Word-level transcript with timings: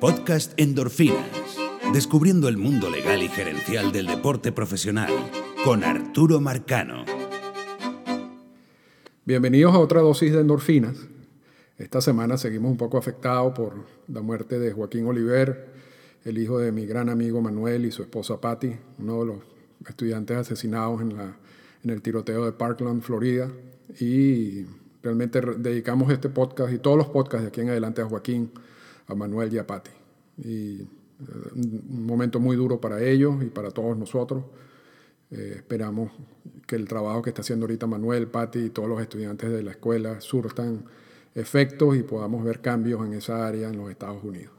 Podcast 0.00 0.52
Endorfinas. 0.60 1.58
Descubriendo 1.92 2.46
el 2.48 2.56
mundo 2.56 2.88
legal 2.88 3.20
y 3.20 3.28
gerencial 3.28 3.90
del 3.90 4.06
deporte 4.06 4.52
profesional 4.52 5.10
con 5.64 5.82
Arturo 5.82 6.40
Marcano. 6.40 7.04
Bienvenidos 9.24 9.74
a 9.74 9.80
otra 9.80 10.00
dosis 10.00 10.32
de 10.32 10.40
endorfinas. 10.40 11.08
Esta 11.78 12.00
semana 12.00 12.36
seguimos 12.36 12.70
un 12.70 12.76
poco 12.76 12.96
afectados 12.96 13.52
por 13.54 13.74
la 14.06 14.22
muerte 14.22 14.60
de 14.60 14.70
Joaquín 14.70 15.04
Oliver, 15.04 15.66
el 16.24 16.38
hijo 16.38 16.60
de 16.60 16.70
mi 16.70 16.86
gran 16.86 17.08
amigo 17.08 17.40
Manuel 17.40 17.84
y 17.84 17.90
su 17.90 18.02
esposa 18.02 18.40
Patty, 18.40 18.76
uno 19.00 19.20
de 19.20 19.26
los 19.26 19.38
estudiantes 19.88 20.36
asesinados 20.36 21.00
en, 21.00 21.16
la, 21.16 21.36
en 21.82 21.90
el 21.90 22.02
tiroteo 22.02 22.44
de 22.44 22.52
Parkland, 22.52 23.02
Florida. 23.02 23.50
Y 23.98 24.64
realmente 25.02 25.40
dedicamos 25.40 26.12
este 26.12 26.28
podcast 26.28 26.72
y 26.72 26.78
todos 26.78 26.96
los 26.96 27.08
podcasts 27.08 27.42
de 27.42 27.48
aquí 27.48 27.62
en 27.62 27.70
adelante 27.70 28.00
a 28.00 28.04
Joaquín, 28.04 28.52
a 29.08 29.14
Manuel 29.14 29.52
y 29.52 29.58
a 29.58 29.66
Patti. 29.66 29.90
Y 30.38 30.82
eh, 30.82 30.86
un 31.54 32.06
momento 32.06 32.38
muy 32.38 32.56
duro 32.56 32.80
para 32.80 33.02
ellos 33.02 33.42
y 33.42 33.46
para 33.46 33.70
todos 33.70 33.96
nosotros. 33.96 34.44
Eh, 35.30 35.54
esperamos 35.56 36.12
que 36.66 36.76
el 36.76 36.86
trabajo 36.86 37.22
que 37.22 37.30
está 37.30 37.42
haciendo 37.42 37.64
ahorita 37.64 37.86
Manuel, 37.86 38.28
Patti 38.28 38.60
y 38.60 38.70
todos 38.70 38.88
los 38.88 39.00
estudiantes 39.00 39.50
de 39.50 39.62
la 39.62 39.72
escuela 39.72 40.20
surtan 40.20 40.84
efectos 41.34 41.96
y 41.96 42.02
podamos 42.02 42.44
ver 42.44 42.60
cambios 42.60 43.04
en 43.06 43.14
esa 43.14 43.46
área 43.46 43.68
en 43.68 43.76
los 43.76 43.90
Estados 43.90 44.22
Unidos. 44.22 44.52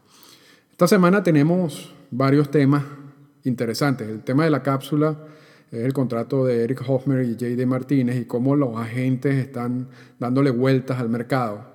Esta 0.72 0.88
semana 0.88 1.24
tenemos 1.24 1.94
varios 2.12 2.52
temas 2.52 2.84
interesantes. 3.44 4.08
El 4.08 4.24
tema 4.24 4.44
de 4.44 4.50
la 4.50 4.64
cápsula 4.64 5.18
es 5.72 5.84
el 5.84 5.94
contrato 5.94 6.46
de 6.46 6.64
Eric 6.64 6.84
Hoffmer 6.88 7.24
y 7.26 7.34
J.D. 7.34 7.66
Martínez 7.66 8.18
y 8.18 8.26
cómo 8.26 8.56
los 8.56 8.78
agentes 8.78 9.36
están 9.36 9.90
dándole 10.20 10.52
vueltas 10.52 11.00
al 11.00 11.10
mercado 11.10 11.69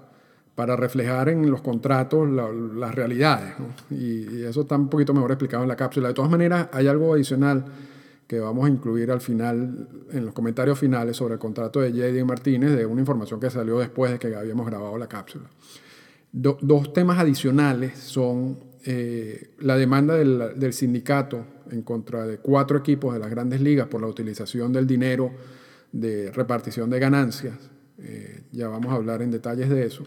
para 0.54 0.76
reflejar 0.76 1.28
en 1.28 1.50
los 1.50 1.62
contratos 1.62 2.28
las 2.28 2.94
realidades. 2.94 3.54
Y, 3.90 4.42
eso 4.42 4.62
está 4.62 4.76
un 4.76 4.88
poquito 4.88 5.12
mejor 5.12 5.32
explicado 5.32 5.62
en 5.62 5.68
la 5.68 5.76
cápsula. 5.76 6.08
De 6.08 6.14
todas 6.14 6.30
maneras, 6.30 6.68
hay 6.72 6.86
algo 6.86 7.14
adicional 7.14 7.64
que 8.26 8.38
vamos 8.38 8.66
a 8.66 8.68
incluir 8.68 9.10
al 9.10 9.20
final, 9.20 9.88
en 10.12 10.24
los 10.24 10.32
comentarios 10.32 10.78
finales 10.78 11.16
sobre 11.16 11.34
el 11.34 11.40
contrato 11.40 11.80
de 11.80 11.90
J.D. 11.90 12.24
Martínez, 12.24 12.70
de 12.76 12.86
una 12.86 13.00
información 13.00 13.40
que 13.40 13.50
salió 13.50 13.78
después 13.78 14.12
de 14.12 14.18
que 14.18 14.34
habíamos 14.34 14.66
grabado 14.66 14.96
la 14.96 15.08
cápsula. 15.08 15.44
dos 16.32 16.92
temas 16.92 17.18
adicionales 17.18 17.98
son 17.98 18.74
eh, 18.86 19.54
la 19.60 19.76
demanda 19.76 20.14
del, 20.14 20.72
sindicato 20.74 21.46
en 21.70 21.82
contra 21.82 22.26
de 22.26 22.38
cuatro 22.38 22.76
equipos 22.78 23.14
de 23.14 23.18
las 23.18 23.30
grandes 23.30 23.62
ligas 23.62 23.88
por 23.88 24.02
la 24.02 24.06
utilización 24.06 24.74
del 24.74 24.86
dinero 24.86 25.30
de 25.90 26.30
repartición 26.30 26.90
de 26.90 26.98
ganancias. 26.98 27.54
Eh, 27.98 28.42
ya 28.52 28.68
vamos 28.68 28.92
a 28.92 28.96
hablar 28.96 29.22
en 29.22 29.30
detalles 29.30 29.70
de 29.70 29.86
eso. 29.86 30.04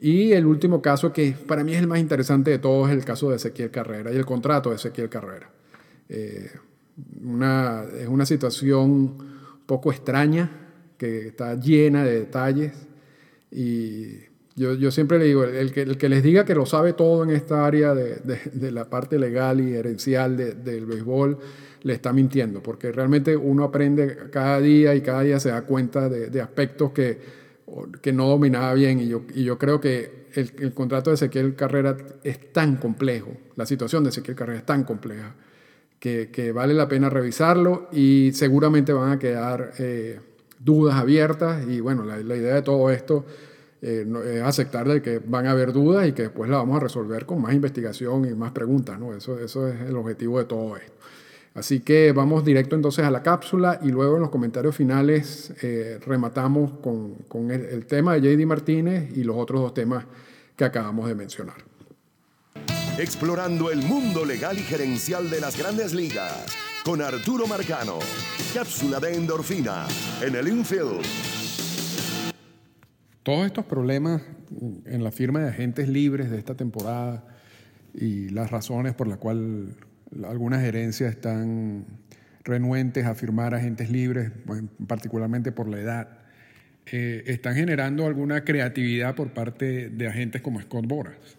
Y 0.00 0.32
el 0.32 0.46
último 0.46 0.82
caso, 0.82 1.12
que 1.12 1.34
para 1.46 1.64
mí 1.64 1.72
es 1.74 1.80
el 1.80 1.86
más 1.86 1.98
interesante 1.98 2.50
de 2.50 2.58
todos, 2.58 2.90
es 2.90 2.96
el 2.96 3.04
caso 3.04 3.30
de 3.30 3.36
Ezequiel 3.36 3.70
Carrera 3.70 4.12
y 4.12 4.16
el 4.16 4.26
contrato 4.26 4.70
de 4.70 4.76
Ezequiel 4.76 5.08
Carrera. 5.08 5.50
Eh, 6.08 6.50
una, 7.22 7.84
es 7.98 8.08
una 8.08 8.26
situación 8.26 9.16
poco 9.66 9.92
extraña, 9.92 10.50
que 10.98 11.28
está 11.28 11.54
llena 11.58 12.04
de 12.04 12.20
detalles 12.20 12.72
y 13.50 14.18
yo, 14.56 14.74
yo, 14.74 14.92
siempre 14.92 15.18
le 15.18 15.24
digo, 15.24 15.44
el 15.44 15.72
que, 15.72 15.82
el 15.82 15.98
que, 15.98 16.08
les 16.08 16.22
diga 16.22 16.44
que 16.44 16.54
lo 16.54 16.64
sabe 16.64 16.92
todo 16.92 17.24
en 17.24 17.30
esta 17.30 17.66
área 17.66 17.92
de, 17.92 18.20
de, 18.52 18.70
la 18.70 18.88
parte 18.88 19.18
legal 19.18 19.60
y 19.60 19.70
gerencial 19.70 20.36
del 20.36 20.86
béisbol, 20.86 21.38
le 21.82 21.92
está 21.92 22.12
mintiendo, 22.12 22.62
porque 22.62 22.92
realmente 22.92 23.36
uno 23.36 23.64
aprende 23.64 24.16
cada 24.30 24.60
día 24.60 24.94
y 24.94 25.00
cada 25.00 25.22
día 25.22 25.40
se 25.40 25.50
da 25.50 25.62
cuenta 25.62 26.08
de, 26.08 26.40
aspectos 26.40 26.92
que, 26.92 27.43
que, 28.00 28.12
no 28.12 28.28
dominaba 28.28 28.74
bien. 28.74 29.00
Y 29.00 29.08
yo, 29.08 29.22
y 29.34 29.44
yo 29.44 29.58
creo 29.58 29.80
que 29.80 30.28
el, 30.34 30.74
contrato 30.74 31.10
de 31.10 31.14
Ezequiel 31.14 31.54
Carrera 31.54 31.96
es 32.22 32.52
tan 32.52 32.76
complejo, 32.76 33.32
la 33.56 33.66
situación 33.66 34.04
de 34.04 34.10
Ezequiel 34.10 34.36
Carrera 34.36 34.58
es 34.58 34.66
tan 34.66 34.84
compleja, 34.84 35.34
que, 35.98 36.52
vale 36.54 36.74
la 36.74 36.86
pena 36.86 37.08
revisarlo 37.08 37.88
y 37.90 38.32
seguramente 38.34 38.92
van 38.92 39.12
a 39.12 39.18
quedar 39.18 39.72
eh, 39.78 40.20
dudas 40.58 40.96
abiertas. 40.96 41.66
Y 41.66 41.80
bueno, 41.80 42.04
la, 42.04 42.18
la 42.18 42.36
idea 42.36 42.54
de 42.54 42.62
todo 42.62 42.90
esto 42.90 43.24
eh, 43.86 44.06
es 44.36 44.42
aceptar 44.42 44.88
de 44.88 45.02
que 45.02 45.18
van 45.18 45.46
a 45.46 45.50
haber 45.50 45.74
dudas 45.74 46.08
y 46.08 46.12
que 46.12 46.22
después 46.22 46.48
la 46.48 46.56
vamos 46.56 46.78
a 46.78 46.80
resolver 46.80 47.26
con 47.26 47.42
más 47.42 47.52
investigación 47.52 48.24
y 48.24 48.34
más 48.34 48.52
preguntas. 48.52 48.98
¿no? 48.98 49.14
Eso, 49.14 49.38
eso 49.38 49.68
es 49.68 49.78
el 49.82 49.94
objetivo 49.96 50.38
de 50.38 50.46
todo 50.46 50.76
esto. 50.78 50.93
Así 51.54 51.80
que 51.80 52.10
vamos 52.10 52.44
directo 52.44 52.74
entonces 52.74 53.04
a 53.04 53.10
la 53.10 53.22
cápsula 53.22 53.78
y 53.80 53.88
luego 53.88 54.16
en 54.16 54.22
los 54.22 54.30
comentarios 54.30 54.74
finales 54.74 55.52
eh, 55.62 56.00
rematamos 56.04 56.72
con, 56.82 57.14
con 57.28 57.52
el, 57.52 57.64
el, 57.66 57.86
tema 57.86 58.14
de 58.14 58.36
JD 58.36 58.44
Martínez 58.44 59.16
y 59.16 59.22
los 59.22 59.36
otros 59.36 59.60
dos 59.60 59.72
temas 59.72 60.04
que 60.56 60.64
acabamos 60.64 61.06
de 61.06 61.14
mencionar. 61.14 61.56
Explorando 62.98 63.70
el 63.70 63.82
mundo 63.82 64.24
legal 64.24 64.58
y 64.58 64.62
gerencial 64.62 65.30
de 65.30 65.40
las 65.40 65.56
grandes 65.56 65.94
ligas 65.94 66.46
con 66.84 67.00
Arturo 67.00 67.46
Marcano. 67.46 67.98
Cápsula 68.52 69.00
de 69.00 69.14
endorfina 69.14 69.86
en 70.22 70.34
el 70.34 70.48
infield. 70.48 71.02
Todos 73.22 73.46
estos 73.46 73.64
problemas 73.64 74.22
en 74.84 75.02
la 75.02 75.10
firma 75.10 75.40
de 75.40 75.48
agentes 75.48 75.88
libres 75.88 76.30
de 76.30 76.38
esta 76.38 76.54
temporada 76.54 77.24
y 77.94 78.28
las 78.28 78.50
razones 78.50 78.94
por 78.94 79.08
las 79.08 79.18
cuales 79.18 79.70
algunas 80.28 80.60
gerencias 80.60 81.10
están 81.10 81.84
renuentes 82.44 83.06
a 83.06 83.14
firmar 83.14 83.54
agentes 83.54 83.90
libres, 83.90 84.30
pues, 84.46 84.62
particularmente 84.86 85.50
por 85.50 85.68
la 85.68 85.80
edad, 85.80 86.08
eh, 86.86 87.24
están 87.26 87.54
generando 87.54 88.06
alguna 88.06 88.44
creatividad 88.44 89.14
por 89.14 89.30
parte 89.32 89.88
de 89.88 90.06
agentes 90.06 90.42
como 90.42 90.60
Scott 90.60 90.86
Boras 90.86 91.38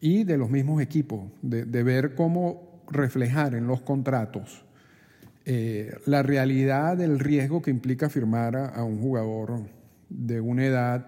y 0.00 0.24
de 0.24 0.36
los 0.36 0.50
mismos 0.50 0.82
equipos, 0.82 1.30
de, 1.42 1.82
ver 1.84 2.16
cómo 2.16 2.82
reflejar 2.90 3.54
en 3.54 3.68
los 3.68 3.82
contratos 3.82 4.64
eh, 5.44 5.94
la 6.06 6.24
realidad 6.24 6.96
del 6.96 7.20
riesgo 7.20 7.62
que 7.62 7.70
implica 7.70 8.10
firmar 8.10 8.56
a 8.56 8.82
un 8.82 9.00
jugador 9.00 9.62
de 10.08 10.40
una 10.40 10.66
edad 10.66 11.06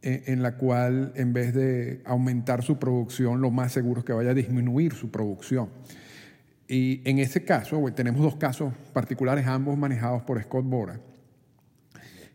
en 0.00 0.42
la 0.42 0.56
cual 0.58 1.12
en 1.16 1.32
vez 1.32 1.54
de 1.54 2.02
aumentar 2.04 2.62
su 2.62 2.78
producción, 2.78 3.40
lo 3.40 3.50
más 3.50 3.72
seguro 3.72 4.00
es 4.00 4.04
que 4.04 4.12
vaya 4.12 4.30
a 4.30 4.34
disminuir 4.34 4.92
su 4.92 5.10
producción. 5.10 5.70
Y 6.68 7.02
en 7.04 7.18
ese 7.18 7.44
caso, 7.44 7.82
tenemos 7.94 8.22
dos 8.22 8.36
casos 8.36 8.72
particulares, 8.92 9.46
ambos 9.46 9.76
manejados 9.76 10.22
por 10.22 10.42
Scott 10.42 10.64
Bora, 10.64 11.00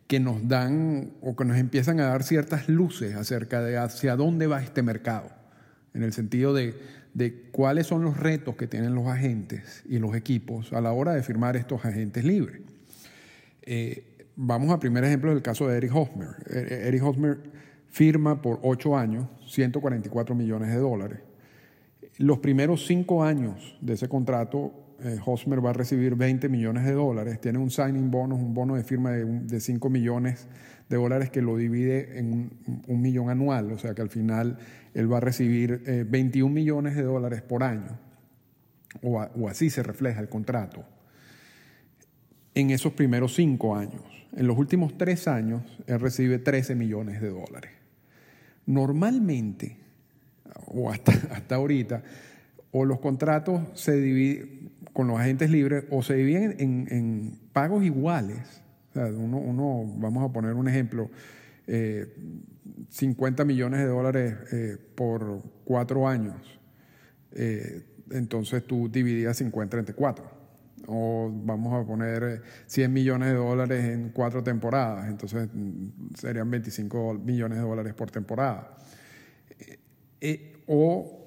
que 0.07 0.19
nos 0.19 0.47
dan 0.47 1.11
o 1.21 1.35
que 1.35 1.45
nos 1.45 1.57
empiezan 1.57 1.99
a 1.99 2.05
dar 2.05 2.23
ciertas 2.23 2.69
luces 2.69 3.15
acerca 3.15 3.61
de 3.61 3.77
hacia 3.77 4.15
dónde 4.15 4.47
va 4.47 4.61
este 4.61 4.83
mercado, 4.83 5.31
en 5.93 6.03
el 6.03 6.13
sentido 6.13 6.53
de, 6.53 6.75
cuáles 7.51 7.87
son 7.87 8.03
los 8.03 8.17
retos 8.17 8.55
que 8.55 8.67
tienen 8.67 8.95
los 8.95 9.07
agentes 9.07 9.83
y 9.87 9.99
los 9.99 10.15
equipos 10.15 10.71
a 10.73 10.81
la 10.81 10.91
hora 10.93 11.13
de 11.13 11.23
firmar 11.23 11.57
estos 11.57 11.83
agentes 11.83 12.23
libres. 12.23 12.61
Eh, 13.63 14.27
vamos 14.35 14.71
a 14.71 14.79
primer 14.79 15.03
ejemplo 15.03 15.31
del 15.31 15.41
caso 15.41 15.67
de 15.67 15.77
Eric 15.77 15.93
Hosmer. 15.93 16.29
E-, 16.49 16.87
Eric 16.87 17.03
Hosmer 17.03 17.37
firma 17.89 18.41
por 18.41 18.59
ocho 18.63 18.95
años 18.95 19.27
144 19.47 20.35
millones 20.35 20.69
de 20.69 20.77
dólares. 20.77 21.19
Los 22.19 22.39
primeros 22.39 22.85
cinco 22.85 23.23
años 23.23 23.77
de 23.79 23.93
ese 23.93 24.09
contrato, 24.09 24.73
eh, 24.99 25.17
Hosmer 25.25 25.65
va 25.65 25.69
a 25.69 25.73
recibir 25.73 26.15
20 26.15 26.49
millones 26.49 26.83
de 26.83 26.91
dólares. 26.91 27.39
Tiene 27.39 27.59
un 27.59 27.71
signing 27.71 28.11
bonus, 28.11 28.39
un 28.39 28.53
bono 28.53 28.75
de 28.75 28.83
firma 28.83 29.11
de, 29.11 29.23
de 29.23 29.59
5 29.61 29.89
millones 29.89 30.49
de 30.89 30.97
dólares 30.97 31.29
que 31.29 31.41
lo 31.41 31.55
divide 31.55 32.19
en 32.19 32.51
un, 32.87 33.01
millón 33.01 33.29
anual. 33.29 33.71
O 33.71 33.79
sea 33.79 33.95
que 33.95 34.01
al 34.01 34.09
final 34.09 34.57
él 34.93 35.09
va 35.09 35.17
a 35.17 35.21
recibir 35.21 35.81
21 36.09 36.51
eh, 36.51 36.53
millones 36.53 36.95
de 36.97 37.03
dólares 37.03 37.41
por 37.41 37.63
año. 37.63 37.97
o 39.01 39.47
así 39.47 39.69
se 39.69 39.81
refleja 39.81 40.19
el 40.19 40.27
contrato 40.27 40.83
en 42.53 42.71
esos 42.71 42.91
primeros 42.91 43.33
cinco 43.33 43.77
años. 43.77 44.03
En 44.35 44.45
los 44.45 44.57
últimos 44.57 44.97
tres 44.97 45.29
años, 45.29 45.61
él 45.87 46.01
recibe 46.01 46.37
13 46.37 46.75
millones 46.75 47.21
de 47.21 47.29
dólares. 47.29 47.71
Normalmente, 48.65 49.77
o 50.79 50.89
hasta, 50.89 51.11
hasta 51.31 51.55
ahorita, 51.55 52.03
o 52.71 52.85
los 52.85 52.99
contratos 52.99 53.61
se 53.73 53.93
dividen 53.93 54.71
con 54.93 55.07
los 55.07 55.19
agentes 55.19 55.49
libres 55.49 55.85
o 55.89 56.03
se 56.03 56.15
dividen 56.15 56.55
en, 56.59 57.39
pagos 57.53 57.83
iguales. 57.83 58.61
uno, 58.95 59.85
vamos 59.97 60.29
a 60.29 60.33
poner 60.33 60.53
un 60.53 60.67
ejemplo, 60.67 61.09
50 62.89 63.43
eh, 63.43 63.45
millones 63.45 63.79
de 63.79 63.85
dólares 63.85 64.35
eh, 64.51 64.77
por 64.95 65.43
cuatro 65.65 66.07
años. 66.07 66.59
Eh, 67.31 67.85
entonces 68.11 68.65
tú 68.65 68.89
dividías 68.89 69.37
50 69.37 69.77
entre 69.77 69.95
cuatro 69.95 70.39
o 70.91 71.31
vamos 71.31 71.73
a 71.73 71.85
poner 71.85 72.41
100 72.65 72.85
eh, 72.89 72.93
millones 72.93 73.29
de 73.29 73.35
dólares 73.35 73.85
en 73.85 74.09
cuatro 74.09 74.43
temporadas, 74.43 75.07
entonces 75.07 75.47
mm, 75.53 76.15
serían 76.15 76.49
25 76.49 77.13
millones 77.13 77.59
de 77.59 77.63
dólares 77.63 77.93
por 77.93 78.09
temporada. 78.09 78.75
O 80.71 81.19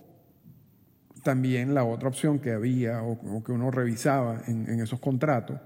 también 1.24 1.74
la 1.74 1.84
otra 1.84 2.08
opción 2.08 2.38
que 2.38 2.52
había 2.52 3.02
o, 3.02 3.42
que 3.42 3.50
uno 3.50 3.72
revisaba 3.72 4.40
en, 4.46 4.80
esos 4.80 5.00
contratos 5.00 5.60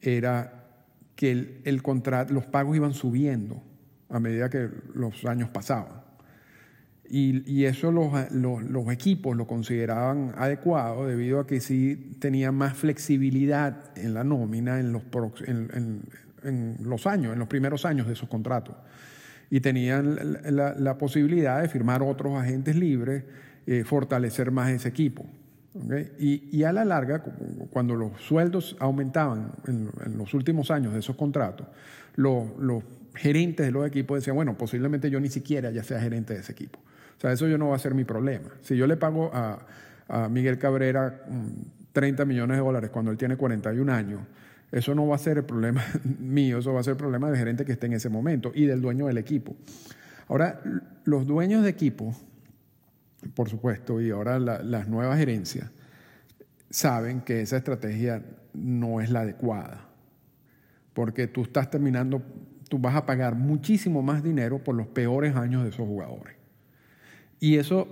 era 0.00 0.64
que 1.14 1.30
el, 1.30 1.60
el 1.64 1.82
los 2.30 2.46
pagos 2.46 2.76
iban 2.76 2.94
subiendo 2.94 3.62
a 4.08 4.20
medida 4.20 4.48
que 4.48 4.70
los 4.94 5.24
años 5.26 5.50
pasaban. 5.50 6.00
Y, 7.12 7.64
eso 7.64 7.90
los, 7.90 8.12
los, 8.30 8.88
equipos 8.92 9.36
lo 9.36 9.46
consideraban 9.46 10.32
adecuado 10.36 11.06
debido 11.06 11.40
a 11.40 11.46
que 11.46 11.60
sí 11.60 12.16
tenían 12.20 12.54
más 12.54 12.74
flexibilidad 12.74 13.90
en 13.98 14.14
la 14.14 14.22
nómina 14.22 14.78
en 14.78 14.92
los, 14.92 15.02
en, 15.44 16.04
en, 16.44 16.76
los 16.84 17.08
años, 17.08 17.32
en 17.32 17.40
los 17.40 17.48
primeros 17.48 17.84
años 17.84 18.06
de 18.06 18.12
esos 18.12 18.28
contratos. 18.28 18.76
Y 19.50 19.60
tenían 19.60 20.38
la, 20.44 20.98
posibilidad 20.98 21.60
de 21.60 21.68
firmar 21.68 22.02
otros 22.02 22.40
agentes 22.40 22.76
libres, 22.76 23.24
eh, 23.66 23.82
fortalecer 23.84 24.52
más 24.52 24.70
ese 24.70 24.88
equipo. 24.88 25.26
Y, 26.18 26.48
y, 26.50 26.64
a 26.64 26.72
la 26.72 26.84
larga, 26.84 27.22
cuando 27.70 27.94
los 27.94 28.20
sueldos 28.20 28.76
aumentaban 28.80 29.52
en, 29.66 29.90
los 30.16 30.34
últimos 30.34 30.70
años 30.70 30.92
de 30.92 31.00
esos 31.00 31.16
contratos, 31.16 31.66
los, 32.16 32.56
los 32.58 32.82
gerentes 33.14 33.66
de 33.66 33.72
los 33.72 33.86
equipos 33.86 34.18
decían, 34.18 34.36
bueno, 34.36 34.56
posiblemente 34.56 35.10
yo 35.10 35.20
ni 35.20 35.28
siquiera 35.28 35.70
ya 35.70 35.84
sea 35.84 36.00
gerente 36.00 36.34
de 36.34 36.40
ese 36.40 36.52
equipo. 36.52 36.78
O 37.16 37.20
sea, 37.20 37.32
eso 37.32 37.46
yo 37.46 37.58
no 37.58 37.68
va 37.68 37.76
a 37.76 37.78
ser 37.78 37.94
mi 37.94 38.04
problema. 38.04 38.48
Si 38.62 38.76
yo 38.76 38.86
le 38.86 38.96
pago 38.96 39.30
a, 39.32 39.58
Miguel 40.28 40.58
Cabrera 40.58 41.22
30 41.92 42.24
mm, 42.24 42.28
millones 42.28 42.56
de 42.56 42.62
dólares 42.64 42.90
cuando 42.90 43.12
él 43.12 43.16
tiene 43.16 43.36
41 43.36 43.92
años, 43.92 44.22
eso 44.72 44.94
no 44.94 45.06
va 45.06 45.16
a 45.16 45.18
ser 45.18 45.38
el 45.38 45.44
problema 45.44 45.84
mío, 46.18 46.58
eso 46.58 46.72
va 46.72 46.80
a 46.80 46.82
ser 46.84 46.92
el 46.92 46.96
problema 46.96 47.28
del 47.28 47.38
gerente 47.38 47.64
que 47.64 47.72
esté 47.72 47.86
en 47.86 47.94
ese 47.94 48.08
momento 48.08 48.52
y 48.54 48.66
del 48.66 48.80
dueño 48.80 49.06
del 49.06 49.18
equipo. 49.18 49.56
Ahora, 50.28 50.60
los 51.04 51.26
dueños 51.26 51.64
de 51.64 51.70
equipo, 51.70 52.14
por 53.34 53.48
supuesto, 53.48 54.00
y 54.00 54.10
ahora 54.10 54.38
las 54.38 54.88
nuevas 54.88 55.18
gerencias, 55.18 55.70
saben 56.70 57.20
que 57.22 57.40
esa 57.40 57.56
estrategia 57.56 58.22
no 58.54 59.00
es 59.00 59.10
la 59.10 59.22
adecuada, 59.22 59.88
porque 60.94 61.26
tú 61.26 61.42
estás 61.42 61.68
terminando, 61.68 62.22
tú 62.68 62.78
vas 62.78 62.94
a 62.94 63.06
pagar 63.06 63.34
muchísimo 63.34 64.02
más 64.02 64.22
dinero 64.22 64.62
por 64.62 64.76
los 64.76 64.86
peores 64.86 65.34
años 65.34 65.64
de 65.64 65.70
esos 65.70 65.86
jugadores. 65.86 66.36
Y 67.40 67.56
eso, 67.56 67.88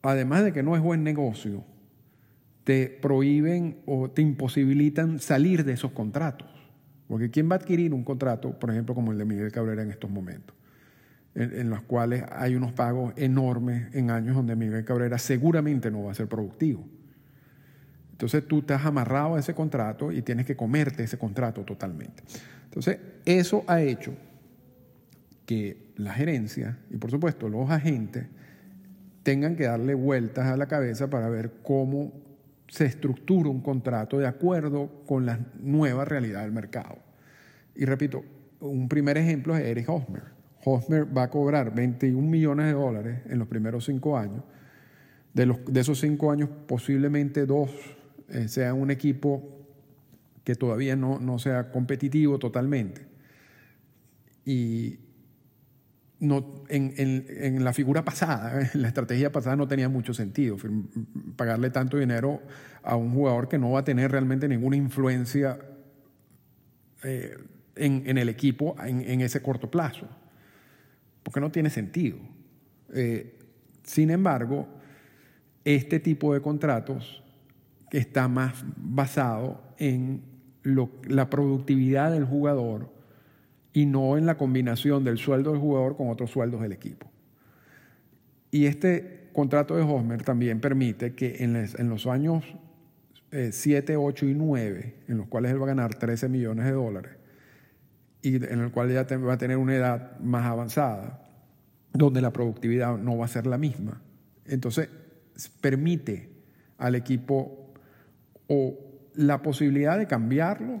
además 0.00 0.44
de 0.44 0.52
que 0.54 0.62
no 0.62 0.76
es 0.76 0.82
buen 0.82 1.04
negocio, 1.04 1.62
te 2.66 2.88
prohíben 2.88 3.76
o 3.86 4.10
te 4.10 4.22
imposibilitan 4.22 5.20
salir 5.20 5.64
de 5.64 5.74
esos 5.74 5.92
contratos. 5.92 6.48
Porque 7.06 7.30
¿quién 7.30 7.48
va 7.48 7.54
a 7.54 7.58
adquirir 7.58 7.94
un 7.94 8.02
contrato, 8.02 8.58
por 8.58 8.72
ejemplo, 8.72 8.92
como 8.92 9.12
el 9.12 9.18
de 9.18 9.24
Miguel 9.24 9.52
Cabrera 9.52 9.82
en 9.82 9.92
estos 9.92 10.10
momentos? 10.10 10.56
En, 11.36 11.70
los 11.70 11.82
cuales 11.82 12.24
hay 12.28 12.56
unos 12.56 12.72
pagos 12.72 13.12
enormes 13.16 13.94
en 13.94 14.10
años 14.10 14.34
donde 14.34 14.56
Miguel 14.56 14.84
Cabrera 14.84 15.16
seguramente 15.16 15.92
no 15.92 16.02
va 16.02 16.10
a 16.10 16.14
ser 16.16 16.26
productivo. 16.26 16.84
Entonces 18.10 18.44
tú 18.48 18.58
estás 18.58 18.84
amarrado 18.84 19.36
a 19.36 19.38
ese 19.38 19.54
contrato 19.54 20.10
y 20.10 20.22
tienes 20.22 20.44
que 20.44 20.56
comerte 20.56 21.04
ese 21.04 21.18
contrato 21.18 21.62
totalmente. 21.62 22.24
Entonces, 22.64 22.98
eso 23.24 23.62
ha 23.68 23.80
hecho 23.80 24.12
que 25.44 25.92
la 25.94 26.12
gerencia 26.14 26.78
y 26.90 26.96
por 26.96 27.12
supuesto 27.12 27.48
los 27.48 27.70
agentes 27.70 28.26
tengan 29.22 29.54
que 29.54 29.66
darle 29.66 29.94
vueltas 29.94 30.46
a 30.46 30.56
la 30.56 30.66
cabeza 30.66 31.08
para 31.08 31.28
ver 31.28 31.52
cómo 31.62 32.26
se 32.68 32.86
estructura 32.86 33.48
un 33.48 33.60
contrato 33.60 34.18
de 34.18 34.26
acuerdo 34.26 35.04
con 35.06 35.26
la 35.26 35.38
nueva 35.60 36.04
realidad 36.04 36.42
del 36.42 36.52
mercado. 36.52 36.98
Y 37.74 37.84
repito, 37.84 38.24
un 38.60 38.88
primer 38.88 39.18
ejemplo 39.18 39.56
es 39.56 39.64
Eric 39.64 39.88
Hosmer. 39.88 40.22
Hosmer 40.64 41.16
va 41.16 41.24
a 41.24 41.30
cobrar 41.30 41.74
21 41.74 42.28
millones 42.28 42.66
de 42.66 42.72
dólares 42.72 43.20
en 43.26 43.38
los 43.38 43.48
primeros 43.48 43.84
cinco 43.84 44.18
años. 44.18 44.42
De, 45.32 45.46
los, 45.46 45.58
de 45.66 45.80
esos 45.80 46.00
cinco 46.00 46.32
años, 46.32 46.48
posiblemente 46.66 47.46
dos 47.46 47.70
eh, 48.28 48.48
sean 48.48 48.80
un 48.80 48.90
equipo 48.90 49.42
que 50.42 50.54
todavía 50.54 50.96
no, 50.96 51.20
no 51.20 51.38
sea 51.38 51.70
competitivo 51.70 52.38
totalmente. 52.38 53.06
Y, 54.44 54.98
no, 56.18 56.64
en, 56.68 57.62
la 57.62 57.72
figura 57.72 58.04
pasada, 58.04 58.70
en 58.74 58.82
la 58.82 58.88
estrategia 58.88 59.30
pasada 59.32 59.56
no 59.56 59.68
tenía 59.68 59.88
mucho 59.88 60.14
sentido 60.14 60.56
pagarle 61.36 61.70
tanto 61.70 61.98
dinero 61.98 62.42
a 62.82 62.96
un 62.96 63.12
jugador 63.12 63.48
que 63.48 63.58
no 63.58 63.72
va 63.72 63.80
a 63.80 63.84
tener 63.84 64.10
realmente 64.10 64.48
ninguna 64.48 64.76
influencia 64.76 65.58
eh, 67.02 67.36
en, 67.74 68.16
el 68.16 68.28
equipo 68.28 68.74
en, 68.82 69.20
ese 69.20 69.42
corto 69.42 69.70
plazo, 69.70 70.08
porque 71.22 71.40
no 71.40 71.50
tiene 71.50 71.68
sentido. 71.68 72.16
Eh, 72.94 73.38
sin 73.82 74.10
embargo, 74.10 74.66
este 75.64 76.00
tipo 76.00 76.32
de 76.32 76.40
contratos 76.40 77.22
está 77.90 78.28
más 78.28 78.64
basado 78.76 79.62
en 79.78 80.22
la 80.62 81.28
productividad 81.28 82.10
del 82.10 82.24
jugador, 82.24 82.95
y 83.76 83.84
no 83.84 84.16
en 84.16 84.24
la 84.24 84.38
combinación 84.38 85.04
del 85.04 85.18
sueldo 85.18 85.52
del 85.52 85.60
jugador 85.60 85.98
con 85.98 86.08
otros 86.08 86.30
sueldos 86.30 86.62
del 86.62 86.72
equipo. 86.72 87.10
Y 88.50 88.64
este 88.64 89.28
contrato 89.34 89.76
de 89.76 89.82
Hosmer 89.82 90.22
también 90.22 90.62
permite 90.62 91.14
que 91.14 91.44
en, 91.44 91.90
los 91.90 92.06
años 92.06 92.42
7, 93.30 93.92
eh, 93.92 93.96
8 93.98 94.26
y 94.28 94.32
9, 94.32 94.96
en 95.08 95.18
los 95.18 95.26
cuales 95.28 95.52
él 95.52 95.60
va 95.60 95.64
a 95.64 95.68
ganar 95.68 95.94
13 95.94 96.30
millones 96.30 96.64
de 96.64 96.72
dólares, 96.72 97.12
y 98.22 98.36
en 98.36 98.60
el 98.60 98.70
cual 98.70 98.90
ya 98.90 99.04
va 99.18 99.34
a 99.34 99.38
tener 99.38 99.58
una 99.58 99.76
edad 99.76 100.18
más 100.20 100.46
avanzada, 100.46 101.22
donde 101.92 102.22
la 102.22 102.32
productividad 102.32 102.96
no 102.96 103.18
va 103.18 103.26
a 103.26 103.28
ser 103.28 103.46
la 103.46 103.58
misma. 103.58 104.00
Entonces, 104.46 104.88
permite 105.60 106.30
al 106.78 106.94
equipo 106.94 107.74
o 108.48 108.78
la 109.16 109.42
posibilidad 109.42 109.98
de 109.98 110.06
cambiarlo 110.06 110.80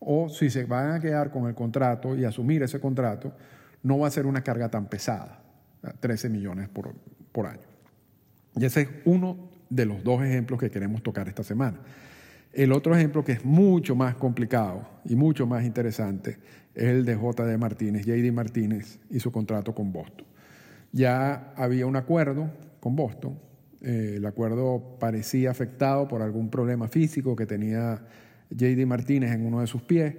o 0.00 0.28
si 0.28 0.50
se 0.50 0.64
van 0.64 0.92
a 0.92 1.00
quedar 1.00 1.30
con 1.30 1.46
el 1.46 1.54
contrato 1.54 2.16
y 2.16 2.24
asumir 2.24 2.62
ese 2.62 2.80
contrato, 2.80 3.32
no 3.82 3.98
va 3.98 4.08
a 4.08 4.10
ser 4.10 4.26
una 4.26 4.42
carga 4.42 4.68
tan 4.68 4.86
pesada, 4.86 5.40
13 6.00 6.28
millones 6.28 6.68
por, 6.68 6.94
por 7.32 7.46
año. 7.46 7.66
Y 8.56 8.64
ese 8.64 8.82
es 8.82 8.88
uno 9.04 9.50
de 9.70 9.86
los 9.86 10.02
dos 10.02 10.22
ejemplos 10.22 10.58
que 10.60 10.70
queremos 10.70 11.02
tocar 11.02 11.28
esta 11.28 11.42
semana. 11.42 11.78
El 12.52 12.72
otro 12.72 12.96
ejemplo 12.96 13.24
que 13.24 13.32
es 13.32 13.44
mucho 13.44 13.94
más 13.94 14.14
complicado 14.16 14.88
y 15.04 15.14
mucho 15.14 15.46
más 15.46 15.64
interesante 15.64 16.38
es 16.74 16.84
el 16.84 17.04
de 17.04 17.14
JD 17.14 17.58
Martínez, 17.58 18.06
JD 18.06 18.32
Martínez 18.32 18.98
y 19.10 19.20
su 19.20 19.30
contrato 19.30 19.74
con 19.74 19.92
Boston. 19.92 20.26
Ya 20.92 21.52
había 21.56 21.86
un 21.86 21.96
acuerdo 21.96 22.50
con 22.80 22.96
Boston, 22.96 23.38
eh, 23.80 24.14
el 24.16 24.26
acuerdo 24.26 24.96
parecía 24.98 25.50
afectado 25.50 26.08
por 26.08 26.22
algún 26.22 26.50
problema 26.50 26.88
físico 26.88 27.36
que 27.36 27.46
tenía 27.46 28.02
JD 28.50 28.86
Martínez 28.86 29.32
en 29.32 29.46
uno 29.46 29.60
de 29.60 29.66
sus 29.66 29.82
pies 29.82 30.14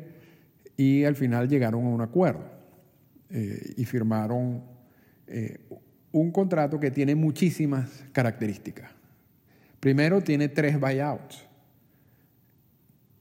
y 0.78 1.04
al 1.04 1.16
final 1.16 1.48
llegaron 1.50 1.86
a 1.86 1.90
un 1.90 2.02
acuerdo 2.02 2.44
eh, 3.30 3.74
y 3.78 3.86
firmaron 3.86 4.64
eh, 5.28 5.60
un 6.12 6.32
contrato 6.32 6.80
que 6.80 6.92
tiene 6.92 7.16
muchísimas 7.16 8.06
características. 8.12 8.92
Primero, 9.80 10.22
tiene 10.22 10.50
tres 10.50 10.80
buyouts. 10.80 11.46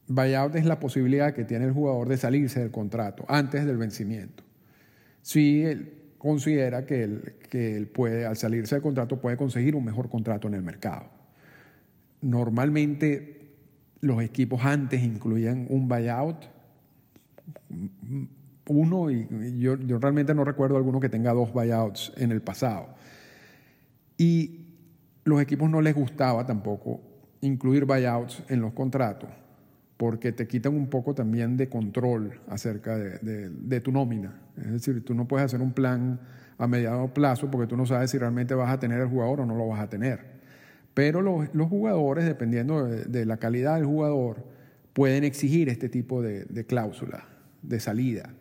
Buyout 0.06 0.54
es 0.56 0.64
la 0.64 0.80
posibilidad 0.80 1.34
que 1.34 1.44
tiene 1.44 1.66
el 1.66 1.72
jugador 1.72 2.08
de 2.08 2.16
salirse 2.16 2.60
del 2.60 2.70
contrato 2.70 3.24
antes 3.28 3.66
del 3.66 3.76
vencimiento. 3.76 4.42
Si 5.22 5.62
él 5.62 5.92
considera 6.18 6.86
que 6.86 7.36
que 7.48 7.76
él 7.76 7.88
puede, 7.88 8.26
al 8.26 8.36
salirse 8.36 8.74
del 8.74 8.82
contrato, 8.82 9.20
puede 9.20 9.36
conseguir 9.36 9.74
un 9.74 9.84
mejor 9.84 10.08
contrato 10.08 10.48
en 10.48 10.54
el 10.54 10.62
mercado. 10.62 11.10
Normalmente 12.20 13.37
los 14.00 14.22
equipos 14.22 14.64
antes 14.64 15.02
incluían 15.02 15.66
un 15.68 15.88
buyout, 15.88 16.44
uno, 18.68 19.10
y 19.10 19.26
yo, 19.58 19.76
realmente 19.98 20.34
no 20.34 20.44
recuerdo 20.44 20.76
alguno 20.76 21.00
que 21.00 21.08
tenga 21.08 21.32
dos 21.32 21.52
buyouts 21.52 22.12
en 22.16 22.32
el 22.32 22.42
pasado. 22.42 22.88
Y 24.16 24.66
los 25.24 25.40
equipos 25.40 25.70
no 25.70 25.80
les 25.80 25.94
gustaba 25.94 26.44
tampoco 26.44 27.00
incluir 27.40 27.84
buyouts 27.84 28.42
en 28.48 28.60
los 28.60 28.72
contratos, 28.72 29.30
porque 29.96 30.32
te 30.32 30.46
quitan 30.46 30.74
un 30.74 30.88
poco 30.88 31.14
también 31.14 31.56
de 31.56 31.68
control 31.68 32.40
acerca 32.48 32.96
de, 32.96 33.80
tu 33.80 33.92
nómina. 33.92 34.38
Es 34.56 34.72
decir, 34.72 35.04
tú 35.04 35.14
no 35.14 35.26
puedes 35.26 35.46
hacer 35.46 35.62
un 35.62 35.72
plan 35.72 36.20
a 36.58 36.66
mediano 36.66 37.12
plazo 37.14 37.50
porque 37.50 37.68
tú 37.68 37.76
no 37.76 37.86
sabes 37.86 38.10
si 38.10 38.18
realmente 38.18 38.54
vas 38.54 38.70
a 38.70 38.78
tener 38.78 39.00
el 39.00 39.08
jugador 39.08 39.40
o 39.40 39.46
no 39.46 39.54
lo 39.54 39.68
vas 39.68 39.80
a 39.80 39.88
tener. 39.88 40.37
Pero 40.98 41.22
los, 41.22 41.68
jugadores, 41.68 42.24
dependiendo 42.24 42.84
de, 42.84 43.24
la 43.24 43.36
calidad 43.36 43.76
del 43.76 43.84
jugador, 43.84 44.44
pueden 44.92 45.22
exigir 45.22 45.68
este 45.68 45.88
tipo 45.88 46.22
de, 46.22 46.44
de 46.46 46.66
de 47.62 47.78
salida. 47.78 48.34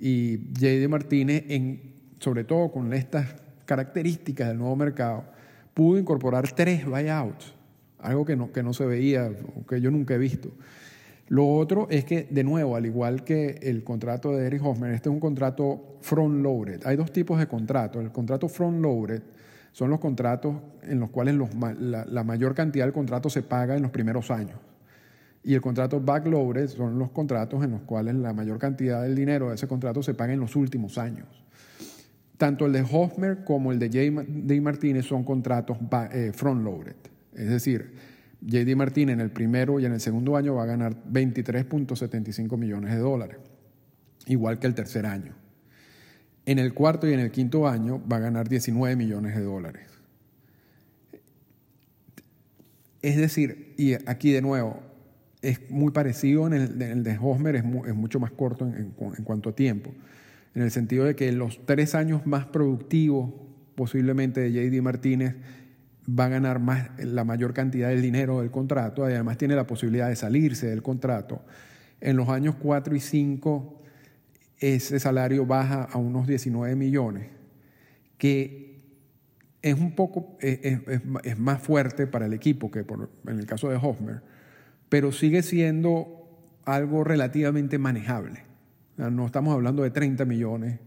Y 0.00 0.38
J.D. 0.52 0.88
Martínez, 0.88 1.44
en, 1.46 1.92
sobre 2.18 2.42
todo 2.42 2.72
con 2.72 2.92
estas 2.92 3.36
características 3.66 4.48
del 4.48 4.58
nuevo 4.58 4.74
mercado, 4.74 5.26
pudo 5.74 5.96
incorporar 5.96 6.50
tres 6.50 6.84
buyouts, 6.84 7.54
algo 8.00 8.24
que 8.24 8.34
no, 8.34 8.50
que 8.50 8.64
no 8.64 8.72
se 8.72 8.84
veía, 8.84 9.30
que 9.68 9.80
yo 9.80 9.92
nunca 9.92 10.14
he 10.14 10.18
visto. 10.18 10.50
Lo 11.28 11.46
otro 11.46 11.86
es 11.88 12.04
que, 12.04 12.26
de 12.28 12.42
nuevo, 12.42 12.74
al 12.74 12.84
igual 12.84 13.22
que 13.22 13.60
el 13.62 13.84
contrato 13.84 14.36
de 14.36 14.44
Eric 14.44 14.64
Hoffman, 14.64 14.92
este 14.92 15.08
es 15.08 15.12
un 15.12 15.20
contrato 15.20 15.98
front-loaded. 16.00 16.84
Hay 16.84 16.96
dos 16.96 17.12
tipos 17.12 17.38
de 17.38 17.46
contratos. 17.46 18.02
El 18.02 18.10
contrato 18.10 18.48
front-loaded 18.48 19.22
son 19.72 19.90
los 19.90 20.00
contratos 20.00 20.56
en 20.82 21.00
los 21.00 21.10
cuales 21.10 21.34
la, 21.36 22.24
mayor 22.24 22.54
cantidad 22.54 22.84
del 22.84 22.92
contrato 22.92 23.30
se 23.30 23.42
paga 23.42 23.74
en 23.74 23.82
los 23.82 23.90
primeros 23.90 24.30
años. 24.30 24.58
Y 25.42 25.54
el 25.54 25.60
contrato 25.60 26.00
backloaded 26.00 26.68
son 26.68 26.98
los 26.98 27.10
contratos 27.10 27.64
en 27.64 27.72
los 27.72 27.80
cuales 27.80 28.14
la 28.14 28.32
mayor 28.32 28.58
cantidad 28.58 29.02
del 29.02 29.14
dinero 29.14 29.48
de 29.48 29.56
ese 29.56 29.66
contrato 29.66 30.02
se 30.02 30.14
paga 30.14 30.32
en 30.32 30.40
los 30.40 30.54
últimos 30.54 30.98
años. 30.98 31.26
tanto 32.36 32.66
el 32.66 32.72
de 32.72 32.82
Hofmer 32.82 33.44
como 33.44 33.70
el 33.70 33.78
de 33.78 33.86
J.D. 33.86 34.60
Martínez 34.60 35.06
son 35.06 35.22
contratos 35.22 35.78
eh, 36.12 36.32
front-loaded. 36.34 36.96
Es 37.34 37.48
decir, 37.48 37.94
J.D. 38.44 38.74
Martínez 38.74 39.14
en 39.14 39.20
el 39.20 39.30
primero 39.30 39.78
y 39.78 39.86
en 39.86 39.92
el 39.92 40.00
segundo 40.00 40.36
año 40.36 40.56
va 40.56 40.64
a 40.64 40.66
ganar 40.66 40.96
23.75 41.04 42.56
millones 42.58 42.92
de 42.92 42.98
dólares, 42.98 43.38
igual 44.26 44.58
que 44.58 44.66
el 44.66 44.74
tercer 44.74 45.06
año. 45.06 45.34
En 46.44 46.58
el 46.58 46.74
cuarto 46.74 47.08
y 47.08 47.12
en 47.12 47.20
el 47.20 47.30
quinto 47.30 47.68
año 47.68 48.02
va 48.10 48.16
a 48.16 48.20
ganar 48.20 48.48
19 48.48 48.96
millones 48.96 49.36
de 49.36 49.42
dólares. 49.42 49.88
Es 53.00 53.16
decir, 53.16 53.74
y 53.76 53.94
aquí 54.08 54.32
de 54.32 54.42
nuevo, 54.42 54.80
es 55.42 55.70
muy 55.70 55.90
parecido 55.90 56.46
en 56.46 56.52
el, 56.52 57.02
de 57.02 57.18
Hosmer, 57.20 57.56
es, 57.56 57.64
mucho 57.64 58.20
más 58.20 58.30
corto 58.30 58.64
en, 58.64 58.92
cuanto 59.24 59.50
a 59.50 59.54
tiempo, 59.54 59.92
en 60.54 60.62
el 60.62 60.70
sentido 60.70 61.04
de 61.04 61.16
que 61.16 61.32
los 61.32 61.66
tres 61.66 61.96
años 61.96 62.26
más 62.26 62.46
productivos 62.46 63.32
posiblemente 63.74 64.40
de 64.40 64.52
JD 64.52 64.82
Martínez 64.82 65.34
va 66.08 66.26
a 66.26 66.28
ganar 66.28 66.60
más, 66.60 66.90
la 66.98 67.24
mayor 67.24 67.54
cantidad 67.54 67.88
del 67.88 68.02
dinero 68.02 68.40
del 68.40 68.50
contrato, 68.50 69.04
además 69.04 69.36
tiene 69.36 69.56
la 69.56 69.66
posibilidad 69.66 70.08
de 70.08 70.16
salirse 70.16 70.68
del 70.68 70.82
contrato. 70.82 71.42
En 72.00 72.16
los 72.16 72.28
años 72.28 72.56
4 72.60 72.94
y 72.94 73.00
5 73.00 73.81
ese 74.62 75.00
salario 75.00 75.44
baja 75.44 75.84
a 75.84 75.98
unos 75.98 76.26
19 76.26 76.76
millones, 76.76 77.26
que 78.16 78.80
es 79.60 79.74
un 79.74 79.94
poco, 79.94 80.36
es, 80.40 81.38
más 81.38 81.60
fuerte 81.60 82.06
para 82.06 82.26
el 82.26 82.32
equipo 82.32 82.70
que 82.70 82.84
por, 82.84 83.10
en 83.26 83.38
el 83.38 83.46
caso 83.46 83.68
de 83.68 83.76
Hofmer, 83.76 84.22
pero 84.88 85.10
sigue 85.10 85.42
siendo 85.42 86.28
algo 86.64 87.02
relativamente 87.02 87.78
manejable. 87.78 88.44
No 88.96 89.26
estamos 89.26 89.52
hablando 89.54 89.82
de 89.82 89.90
30 89.90 90.24
millones 90.24 90.78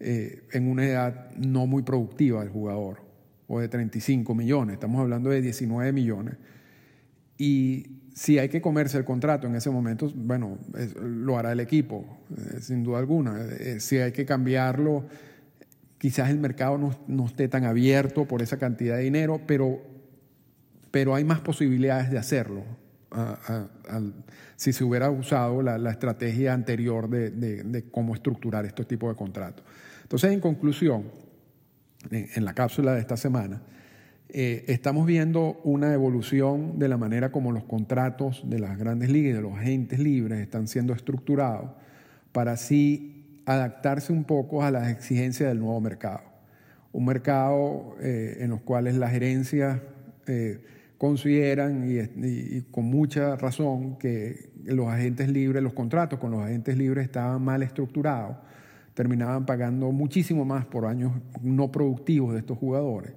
eh, 0.00 0.48
en 0.52 0.68
una 0.68 0.84
edad 0.84 1.30
no 1.36 1.66
muy 1.66 1.82
productiva 1.82 2.40
del 2.40 2.50
jugador, 2.50 2.98
o 3.46 3.60
de 3.60 3.68
35 3.68 4.34
millones, 4.34 4.74
estamos 4.74 5.00
hablando 5.00 5.30
de 5.30 5.40
19 5.40 5.92
millones. 5.92 6.36
Y 7.38 8.03
si 8.14 8.38
hay 8.38 8.48
que 8.48 8.62
comerse 8.62 8.96
el 8.96 9.04
contrato 9.04 9.48
en 9.48 9.56
ese 9.56 9.70
momento, 9.70 10.08
bueno, 10.14 10.58
lo 11.02 11.36
hará 11.36 11.50
el 11.50 11.58
equipo, 11.58 12.06
eh, 12.36 12.60
sin 12.60 12.84
duda 12.84 13.00
alguna. 13.00 13.44
Eh, 13.58 13.80
si 13.80 13.98
hay 13.98 14.12
que 14.12 14.24
cambiarlo, 14.24 15.04
quizás 15.98 16.30
el 16.30 16.38
mercado 16.38 16.78
no, 17.08 17.26
esté 17.26 17.48
tan 17.48 17.64
abierto 17.64 18.24
por 18.24 18.40
esa 18.40 18.56
cantidad 18.56 18.96
de 18.96 19.02
dinero, 19.02 19.40
pero, 19.48 19.82
pero 20.92 21.16
hay 21.16 21.24
más 21.24 21.40
posibilidades 21.40 22.10
de 22.10 22.18
hacerlo 22.18 22.62
si 24.56 24.72
se 24.72 24.82
hubiera 24.82 25.08
usado 25.08 25.62
la, 25.62 25.90
estrategia 25.90 26.52
anterior 26.52 27.08
de, 27.08 27.30
de, 27.30 27.84
cómo 27.90 28.14
estructurar 28.14 28.64
este 28.64 28.84
tipo 28.84 29.08
de 29.08 29.14
contratos. 29.14 29.64
Entonces, 30.02 30.32
en 30.32 30.40
conclusión, 30.40 31.04
en 32.10 32.44
la 32.44 32.54
cápsula 32.54 32.92
de 32.94 33.00
esta 33.00 33.16
semana, 33.16 33.62
eh, 34.36 34.64
estamos 34.66 35.06
viendo 35.06 35.60
una 35.62 35.94
evolución 35.94 36.76
de 36.80 36.88
la 36.88 36.96
manera 36.96 37.30
como 37.30 37.52
los 37.52 37.62
contratos 37.62 38.42
de 38.50 38.58
las 38.58 38.76
grandes 38.76 39.08
ligas 39.08 39.36
de 39.36 39.40
los 39.40 39.52
agentes 39.52 40.00
libres 40.00 40.40
están 40.40 40.66
siendo 40.66 40.92
estructurados 40.92 41.70
para 42.32 42.50
así 42.50 43.40
adaptarse 43.46 44.12
un 44.12 44.24
poco 44.24 44.64
a 44.64 44.72
las 44.72 44.88
exigencias 44.88 45.48
del 45.48 45.60
nuevo 45.60 45.80
mercado. 45.80 46.22
Un 46.90 47.04
mercado 47.04 47.94
eh, 48.00 48.38
en 48.40 48.50
los 48.50 48.60
cuales 48.62 48.96
las 48.96 49.12
gerencias 49.12 49.80
eh, 50.26 50.64
consideran 50.98 51.88
y, 51.88 52.62
con 52.72 52.86
mucha 52.86 53.36
razón 53.36 53.98
que 53.98 54.50
los 54.64 54.88
agentes 54.88 55.28
libres, 55.28 55.62
los 55.62 55.74
contratos 55.74 56.18
con 56.18 56.32
los 56.32 56.42
agentes 56.42 56.76
libres 56.76 57.04
estaban 57.04 57.40
mal 57.40 57.62
estructurados, 57.62 58.36
terminaban 58.94 59.46
pagando 59.46 59.92
muchísimo 59.92 60.44
más 60.44 60.66
por 60.66 60.86
años 60.86 61.12
no 61.40 61.70
productivos 61.70 62.32
de 62.32 62.40
estos 62.40 62.58
jugadores 62.58 63.12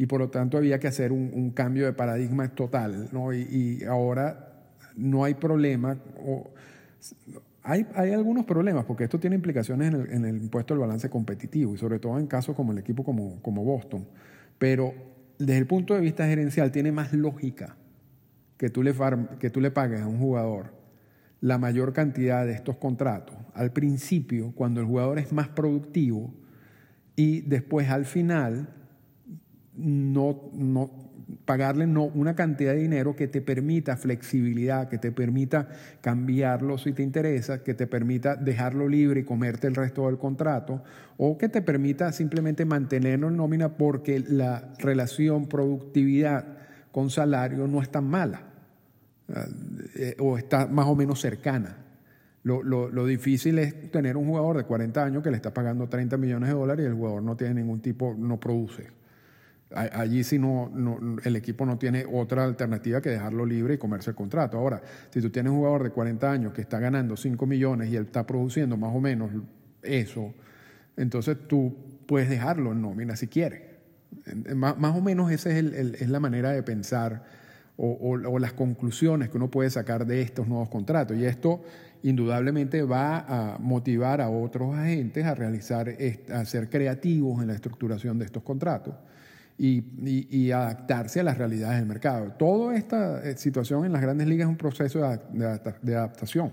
y 0.00 0.06
por 0.06 0.18
lo 0.18 0.30
tanto 0.30 0.56
había 0.56 0.78
que 0.80 0.88
hacer 0.88 1.12
un, 1.12 1.50
cambio 1.50 1.84
de 1.84 1.92
paradigma 1.92 2.48
total. 2.48 3.10
¿no? 3.12 3.34
Y, 3.34 3.84
ahora 3.86 4.64
no 4.96 5.24
hay 5.24 5.34
problema, 5.34 5.98
hay, 7.62 7.84
algunos 7.94 8.46
problemas, 8.46 8.86
porque 8.86 9.04
esto 9.04 9.20
tiene 9.20 9.36
implicaciones 9.36 9.92
en 9.92 10.24
el, 10.24 10.38
impuesto 10.38 10.72
del 10.72 10.80
balance 10.80 11.10
competitivo, 11.10 11.74
y 11.74 11.76
sobre 11.76 11.98
todo 11.98 12.18
en 12.18 12.28
casos 12.28 12.56
como 12.56 12.72
el 12.72 12.78
equipo 12.78 13.04
como, 13.04 13.42
como 13.42 13.62
Boston. 13.62 14.06
Pero 14.58 14.94
desde 15.38 15.58
el 15.58 15.66
punto 15.66 15.92
de 15.92 16.00
vista 16.00 16.26
gerencial 16.26 16.72
tiene 16.72 16.92
más 16.92 17.12
lógica 17.12 17.76
que 18.56 18.70
tú, 18.70 18.82
le 18.82 18.94
que 19.38 19.50
tú 19.50 19.60
le 19.60 19.70
pagues 19.70 20.00
a 20.00 20.06
un 20.06 20.18
jugador 20.18 20.72
la 21.42 21.58
mayor 21.58 21.92
cantidad 21.92 22.46
de 22.46 22.52
estos 22.52 22.78
contratos 22.78 23.36
al 23.52 23.70
principio, 23.70 24.52
cuando 24.54 24.80
el 24.80 24.86
jugador 24.86 25.18
es 25.18 25.30
más 25.30 25.48
productivo, 25.48 26.32
y 27.16 27.42
después 27.42 27.90
al 27.90 28.06
final 28.06 28.79
no, 29.80 30.50
no, 30.52 30.90
pagarle 31.44 31.86
no, 31.86 32.04
una 32.04 32.34
cantidad 32.34 32.72
de 32.72 32.80
dinero 32.80 33.16
que 33.16 33.28
te 33.28 33.40
permita 33.40 33.96
flexibilidad, 33.96 34.88
que 34.88 34.98
te 34.98 35.12
permita 35.12 35.68
cambiarlo 36.00 36.78
si 36.78 36.92
te 36.92 37.02
interesa, 37.02 37.62
que 37.62 37.74
te 37.74 37.86
permita 37.86 38.36
dejarlo 38.36 38.88
libre 38.88 39.20
y 39.20 39.24
comerte 39.24 39.66
el 39.66 39.74
resto 39.74 40.06
del 40.06 40.18
contrato, 40.18 40.82
o 41.16 41.38
que 41.38 41.48
te 41.48 41.62
permita 41.62 42.12
simplemente 42.12 42.64
mantenerlo 42.64 43.28
en 43.28 43.36
nómina 43.36 43.76
porque 43.76 44.20
la 44.20 44.72
relación 44.78 45.48
productividad 45.48 46.58
con 46.92 47.10
salario 47.10 47.66
no 47.66 47.82
es 47.82 47.90
tan 47.90 48.04
mala 48.04 48.42
eh, 49.96 50.16
o 50.18 50.36
está 50.36 50.66
más 50.66 50.86
o 50.86 50.96
menos 50.96 51.20
cercana. 51.20 51.76
Lo, 52.42 52.62
lo, 52.62 53.04
difícil 53.04 53.58
es 53.58 53.90
tener 53.90 54.16
un 54.16 54.26
jugador 54.26 54.56
de 54.56 54.64
40 54.64 55.04
años 55.04 55.22
que 55.22 55.30
le 55.30 55.36
está 55.36 55.52
pagando 55.52 55.88
30 55.88 56.16
millones 56.16 56.48
de 56.48 56.54
dólares 56.54 56.84
y 56.84 56.86
el 56.86 56.94
jugador 56.94 57.22
no 57.22 57.36
tiene 57.36 57.54
ningún 57.54 57.80
tipo, 57.80 58.14
no 58.16 58.40
produce. 58.40 58.99
Allí 59.72 60.24
si 60.24 60.36
no, 60.36 60.72
el 61.22 61.36
equipo 61.36 61.64
no 61.64 61.78
tiene 61.78 62.04
otra 62.10 62.42
alternativa 62.42 63.00
que 63.00 63.10
dejarlo 63.10 63.46
libre 63.46 63.74
y 63.74 63.78
comerse 63.78 64.10
el 64.10 64.16
contrato. 64.16 64.58
Ahora, 64.58 64.82
si 65.10 65.20
tú 65.20 65.30
tienes 65.30 65.52
un 65.52 65.58
jugador 65.58 65.84
de 65.84 65.90
40 65.90 66.30
años 66.30 66.52
que 66.52 66.60
está 66.60 66.80
ganando 66.80 67.16
5 67.16 67.46
millones 67.46 67.88
y 67.88 67.96
él 67.96 68.06
está 68.06 68.26
produciendo 68.26 68.76
más 68.76 68.92
o 68.92 69.00
menos 69.00 69.30
eso, 69.82 70.34
entonces 70.96 71.36
tú 71.46 71.76
puedes 72.06 72.28
dejarlo 72.28 72.72
en 72.72 72.82
nómina 72.82 73.14
si 73.14 73.28
quieres. 73.28 73.62
Más, 74.56 74.96
o 74.96 75.00
menos 75.00 75.30
esa 75.30 75.50
es, 75.50 75.64
es, 75.64 76.08
la 76.08 76.18
manera 76.18 76.50
de 76.50 76.64
pensar 76.64 77.22
o, 77.76 78.38
las 78.40 78.52
conclusiones 78.52 79.28
que 79.28 79.36
uno 79.36 79.52
puede 79.52 79.70
sacar 79.70 80.04
de 80.04 80.20
estos 80.20 80.48
nuevos 80.48 80.68
contratos. 80.68 81.16
Y 81.16 81.24
esto 81.24 81.62
indudablemente 82.02 82.82
va 82.82 83.20
a 83.20 83.58
motivar 83.60 84.20
a 84.20 84.30
otros 84.30 84.74
agentes 84.74 85.24
a 85.24 85.36
realizar, 85.36 85.94
a 86.32 86.44
ser 86.44 86.68
creativos 86.68 87.40
en 87.40 87.46
la 87.46 87.54
estructuración 87.54 88.18
de 88.18 88.24
estos 88.24 88.42
contratos 88.42 88.94
y, 89.62 90.50
adaptarse 90.52 91.20
a 91.20 91.22
las 91.22 91.36
realidades 91.36 91.78
del 91.78 91.86
mercado. 91.86 92.32
Toda 92.38 92.76
esta 92.76 93.22
eh, 93.22 93.36
situación 93.36 93.84
en 93.84 93.92
las 93.92 94.00
grandes 94.00 94.26
ligas 94.26 94.46
es 94.46 94.50
un 94.50 94.56
proceso 94.56 95.00
de, 95.32 95.94
adaptación. 95.94 96.52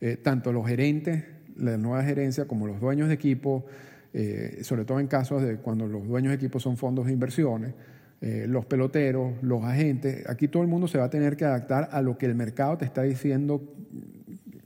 Eh, 0.00 0.16
tanto 0.16 0.52
los 0.52 0.66
gerentes, 0.66 1.24
la 1.56 1.76
nueva 1.76 2.04
gerencia, 2.04 2.46
como 2.46 2.68
los 2.68 2.80
dueños 2.80 3.08
de 3.08 3.14
equipo, 3.14 3.66
eh, 4.12 4.60
sobre 4.62 4.84
todo 4.84 5.00
en 5.00 5.08
casos 5.08 5.42
de 5.42 5.56
cuando 5.56 5.88
los 5.88 6.06
dueños 6.06 6.30
de 6.30 6.36
equipo 6.36 6.60
son 6.60 6.76
fondos 6.76 7.06
de 7.06 7.12
inversiones, 7.12 7.74
los 8.20 8.66
peloteros, 8.66 9.32
los 9.40 9.64
agentes, 9.64 10.28
aquí 10.28 10.46
todo 10.46 10.62
el 10.62 10.68
mundo 10.68 10.86
se 10.86 10.98
va 10.98 11.04
a 11.04 11.10
tener 11.10 11.38
que 11.38 11.46
adaptar 11.46 11.88
a 11.90 12.02
lo 12.02 12.18
que 12.18 12.26
el 12.26 12.34
mercado 12.34 12.76
te 12.76 12.84
está 12.84 13.02
diciendo 13.02 13.62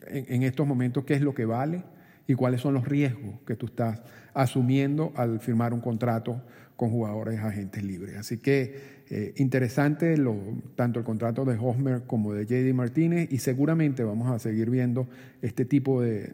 en, 0.09 0.25
en 0.27 0.43
estos 0.43 0.67
momentos, 0.67 1.05
qué 1.05 1.15
es 1.15 1.21
lo 1.21 1.37
que 1.37 1.45
vale 1.45 1.85
y 2.27 2.35
cuáles 2.35 2.63
son 2.63 2.75
los 2.75 2.89
riesgos 2.89 3.39
que 3.47 3.55
tú 3.55 3.67
estás 3.67 4.03
asumiendo 4.35 5.13
al 5.15 5.39
firmar 5.39 5.73
un 5.73 5.81
contrato 5.81 6.43
con 6.77 6.91
jugadores 6.91 7.41
agentes 7.41 7.83
libres. 7.83 8.17
Así 8.17 8.39
que 8.39 8.95
eh, 9.11 9.35
interesante 9.37 10.17
lo, 10.17 10.37
tanto 10.77 10.99
el 10.99 11.05
contrato 11.05 11.45
de 11.45 11.57
Hosmer 11.61 12.03
como 12.07 12.33
de 12.33 12.47
JD 12.47 12.75
Martínez 12.75 13.29
y 13.31 13.39
seguramente 13.39 14.03
vamos 14.03 14.31
a 14.31 14.39
seguir 14.39 14.71
viendo 14.71 15.07
este 15.43 15.65
tipo 15.65 16.01
de, 16.01 16.33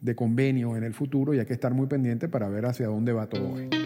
de, 0.00 0.14
convenios 0.14 0.76
en 0.76 0.84
el 0.84 0.92
futuro 0.92 1.34
y 1.34 1.38
hay 1.38 1.46
que 1.46 1.54
estar 1.54 1.72
muy 1.72 1.86
pendiente 1.86 2.28
para 2.28 2.48
ver 2.48 2.66
hacia 2.66 2.86
dónde 2.86 3.12
va 3.12 3.28
todo 3.28 3.58
esto. 3.58 3.76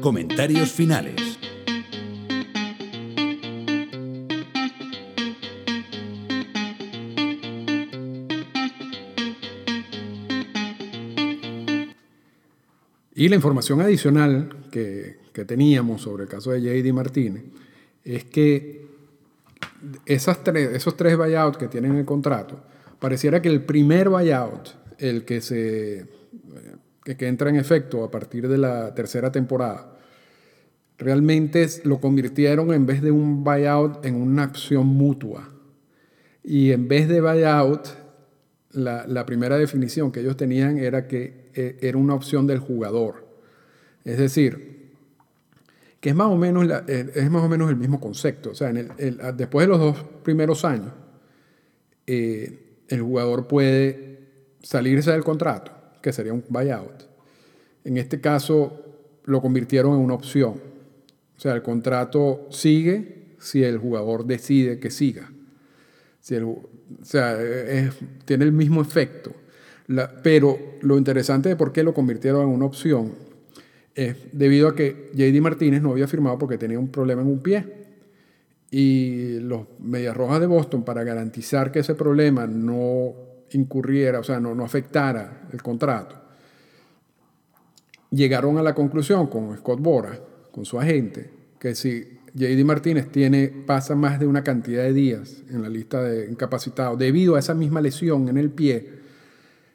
Comentarios 0.00 0.72
finales. 0.72 1.38
Y 13.18 13.28
la 13.28 13.34
información 13.34 13.80
adicional 13.80 14.48
que, 14.70 15.18
teníamos 15.44 16.02
sobre 16.02 16.24
el 16.24 16.28
caso 16.28 16.52
de 16.52 16.60
JD 16.60 16.92
Martínez 16.92 17.42
es 18.04 18.24
que 18.24 18.86
esas 20.06 20.44
tres, 20.44 20.72
esos 20.72 20.96
tres 20.96 21.16
buyouts 21.16 21.58
que 21.58 21.66
tienen 21.66 21.96
el 21.96 22.04
contrato, 22.04 22.60
pareciera 23.00 23.42
que 23.42 23.48
el 23.48 23.62
primer 23.62 24.08
buyout, 24.08 24.68
el 24.98 25.24
que, 25.24 25.40
se, 25.40 26.06
que 27.04 27.26
entra 27.26 27.50
en 27.50 27.56
efecto 27.56 28.04
a 28.04 28.10
partir 28.10 28.46
de 28.46 28.58
la 28.58 28.94
tercera 28.94 29.32
temporada, 29.32 29.98
realmente 30.96 31.66
lo 31.82 32.00
convirtieron 32.00 32.72
en 32.72 32.86
vez 32.86 33.02
de 33.02 33.10
un 33.10 33.42
buyout 33.42 34.04
en 34.04 34.14
una 34.14 34.44
acción 34.44 34.86
mutua. 34.86 35.48
Y 36.44 36.70
en 36.70 36.86
vez 36.86 37.08
de 37.08 37.20
buyout, 37.20 37.88
la, 38.72 39.06
la 39.06 39.24
primera 39.26 39.56
definición 39.56 40.12
que 40.12 40.20
ellos 40.20 40.36
tenían 40.36 40.78
era 40.78 41.06
que 41.06 41.50
eh, 41.54 41.78
era 41.80 41.98
una 41.98 42.14
opción 42.14 42.46
del 42.46 42.58
jugador. 42.58 43.26
Es 44.04 44.18
decir, 44.18 44.78
que 46.00 46.10
es 46.10 46.14
más 46.14 46.28
o 46.28 46.36
menos, 46.36 46.68
eh, 46.86 47.10
es 47.14 47.30
más 47.30 47.42
o 47.42 47.48
menos 47.48 47.70
el 47.70 47.76
mismo 47.76 48.00
concepto. 48.00 48.50
O 48.50 48.54
sea, 48.54 48.70
el, 48.70 49.18
después 49.36 49.66
de 49.66 49.70
los 49.72 49.80
dos 49.80 50.04
primeros 50.22 50.64
años, 50.64 50.92
eh, 52.06 52.82
el 52.88 53.02
jugador 53.02 53.46
puede 53.48 54.18
salirse 54.62 55.10
del 55.10 55.24
contrato, 55.24 55.72
que 56.00 56.12
sería 56.12 56.32
un 56.32 56.44
buyout. 56.48 57.08
En 57.84 57.96
este 57.96 58.20
caso, 58.20 58.84
lo 59.24 59.40
convirtieron 59.40 59.94
en 59.94 60.00
una 60.00 60.14
opción. 60.14 60.54
O 61.36 61.40
sea, 61.40 61.54
el 61.54 61.62
contrato 61.62 62.46
sigue 62.50 63.34
si 63.38 63.62
el 63.62 63.78
jugador 63.78 64.24
decide 64.24 64.78
que 64.78 64.90
siga. 64.90 65.30
Si 66.20 66.34
o 67.00 67.04
sea, 67.04 67.38
tiene 68.24 68.44
el 68.44 68.52
mismo 68.52 68.80
efecto. 68.80 69.32
pero 70.22 70.58
lo 70.82 70.98
interesante 70.98 71.48
de 71.48 71.56
por 71.56 71.72
qué 71.72 71.82
lo 71.82 71.94
convirtieron 71.94 72.42
en 72.42 72.48
una 72.48 72.66
opción 72.66 73.12
es 73.94 74.16
debido 74.32 74.68
a 74.68 74.74
que 74.74 75.10
JD 75.14 75.40
Martínez 75.40 75.82
no 75.82 75.90
había 75.90 76.06
firmado 76.06 76.38
porque 76.38 76.58
tenía 76.58 76.78
un 76.78 76.88
problema 76.88 77.22
en 77.22 77.28
un 77.28 77.40
pie. 77.40 77.64
Y 78.70 79.40
los 79.40 79.62
Medias 79.80 80.16
Rojas 80.16 80.40
de 80.40 80.46
Boston, 80.46 80.84
para 80.84 81.02
garantizar 81.02 81.72
que 81.72 81.78
ese 81.80 81.94
problema 81.94 82.46
no 82.46 83.14
incurriera, 83.52 84.20
o 84.20 84.22
sea, 84.22 84.38
no, 84.40 84.54
no 84.54 84.64
afectara 84.64 85.48
el 85.52 85.62
contrato, 85.62 86.16
llegaron 88.10 88.58
a 88.58 88.62
la 88.62 88.74
conclusión 88.74 89.26
con 89.26 89.56
Scott 89.56 89.80
Bora 89.80 90.20
con 90.52 90.64
su 90.64 90.78
agente 90.78 91.30
que 91.58 91.74
si 91.74 92.17
JD 92.34 92.64
Martínez 92.64 93.10
tiene, 93.10 93.48
pasa 93.48 93.94
más 93.94 94.20
de 94.20 94.26
una 94.26 94.44
cantidad 94.44 94.82
de 94.82 94.92
días 94.92 95.42
en 95.50 95.62
la 95.62 95.68
lista 95.68 96.02
de 96.02 96.30
incapacitados 96.30 96.98
debido 96.98 97.36
a 97.36 97.38
esa 97.38 97.54
misma 97.54 97.80
lesión 97.80 98.28
en 98.28 98.36
el 98.36 98.50
pie, 98.50 98.90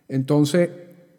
entonces 0.07 0.69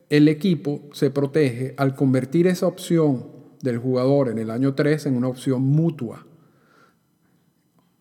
el 0.09 0.29
equipo 0.29 0.89
se 0.93 1.11
protege 1.11 1.75
al 1.77 1.95
convertir 1.95 2.47
esa 2.47 2.67
opción 2.67 3.27
del 3.63 3.79
jugador 3.79 4.29
en 4.29 4.39
el 4.39 4.51
año 4.51 4.75
3 4.75 5.07
en 5.07 5.17
una 5.17 5.29
opción 5.29 5.63
mutua. 5.63 6.27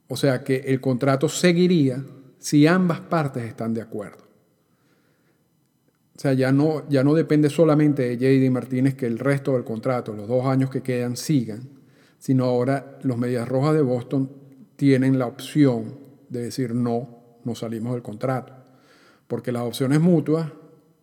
O 0.08 0.18
sea 0.18 0.44
que 0.44 0.58
el 0.58 0.82
contrato 0.82 1.30
seguiría 1.30 2.04
si 2.38 2.68
ambas 2.68 3.00
partes 3.00 3.46
están 3.46 3.74
de 3.74 3.82
acuerdo. 3.82 4.24
O 6.16 6.20
sea, 6.20 6.34
ya 6.34 6.52
no, 6.52 6.88
ya 6.90 7.04
no 7.04 7.16
depende 7.16 7.50
solamente 7.50 8.16
de 8.16 8.18
JD 8.18 8.52
Martínez 8.52 8.94
que 8.94 9.08
el 9.08 9.18
resto 9.18 9.54
del 9.54 9.64
contrato, 9.64 10.14
los 10.14 10.28
dos 10.28 10.46
años 10.46 10.70
que 10.70 10.82
quedan, 10.82 11.18
sigan, 11.18 11.83
sino 12.24 12.46
ahora 12.46 13.00
los 13.02 13.18
Medias 13.18 13.46
Rojas 13.50 13.74
de 13.74 13.82
Boston 13.82 14.32
tienen 14.78 15.20
la 15.20 15.26
opción 15.26 15.96
de 16.30 16.44
decir 16.44 16.74
no, 16.74 17.10
no 17.44 17.54
salimos 17.54 17.92
del 17.92 18.02
contrato. 18.02 18.54
Porque 19.28 19.52
las 19.52 19.64
opciones 19.64 20.00
mutuas, 20.00 20.50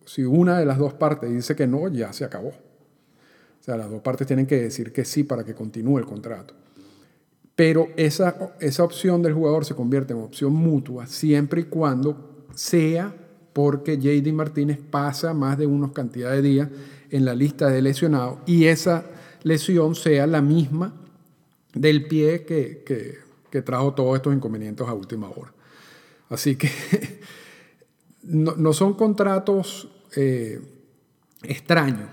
si 0.03 0.23
una 0.23 0.57
de 0.57 0.65
las 0.65 0.79
dos 0.79 0.95
partes 0.95 1.29
dice 1.29 1.55
que 1.55 1.67
no, 1.67 1.87
ya 1.89 2.11
se 2.11 2.25
acabó. 2.25 2.47
O 2.47 3.63
sea, 3.63 3.77
las 3.77 3.91
dos 3.91 4.01
partes 4.01 4.25
tienen 4.25 4.47
que 4.47 4.63
decir 4.63 4.91
que 4.91 5.05
sí 5.05 5.23
para 5.23 5.43
que 5.43 5.53
continúe 5.53 5.99
el 5.99 6.07
contrato. 6.07 6.55
Pero 7.55 7.89
esa, 7.97 8.55
esa 8.59 8.83
opción 8.83 9.21
del 9.21 9.33
jugador 9.33 9.63
se 9.63 9.75
convierte 9.75 10.13
en 10.13 10.21
opción 10.21 10.53
mutua 10.53 11.05
siempre 11.05 11.61
y 11.61 11.65
cuando 11.65 12.47
sea 12.55 13.13
porque 13.53 13.99
JD 13.99 14.33
Martínez 14.33 14.79
pasa 14.89 15.35
más 15.35 15.59
de 15.59 15.67
unos 15.67 15.91
cantidad 15.91 16.31
de 16.31 16.41
días 16.41 16.69
en 17.11 17.25
la 17.25 17.35
lista 17.35 17.69
de 17.69 17.83
lesionados 17.83 18.39
y 18.47 18.65
esa 18.65 19.05
lesión 19.43 19.93
sea 19.93 20.25
la 20.25 20.41
misma 20.41 20.95
del 21.73 22.07
pie 22.07 22.43
que, 22.43 23.19
trajo 23.63 23.93
todos 23.93 24.15
estos 24.15 24.33
inconvenientes 24.33 24.87
a 24.87 24.93
última 24.93 25.29
hora. 25.29 25.53
Así 26.29 26.55
que 26.55 26.69
no, 28.23 28.73
son 28.73 28.93
contratos 28.93 29.89
eh, 30.15 30.61
extraños, 31.43 32.09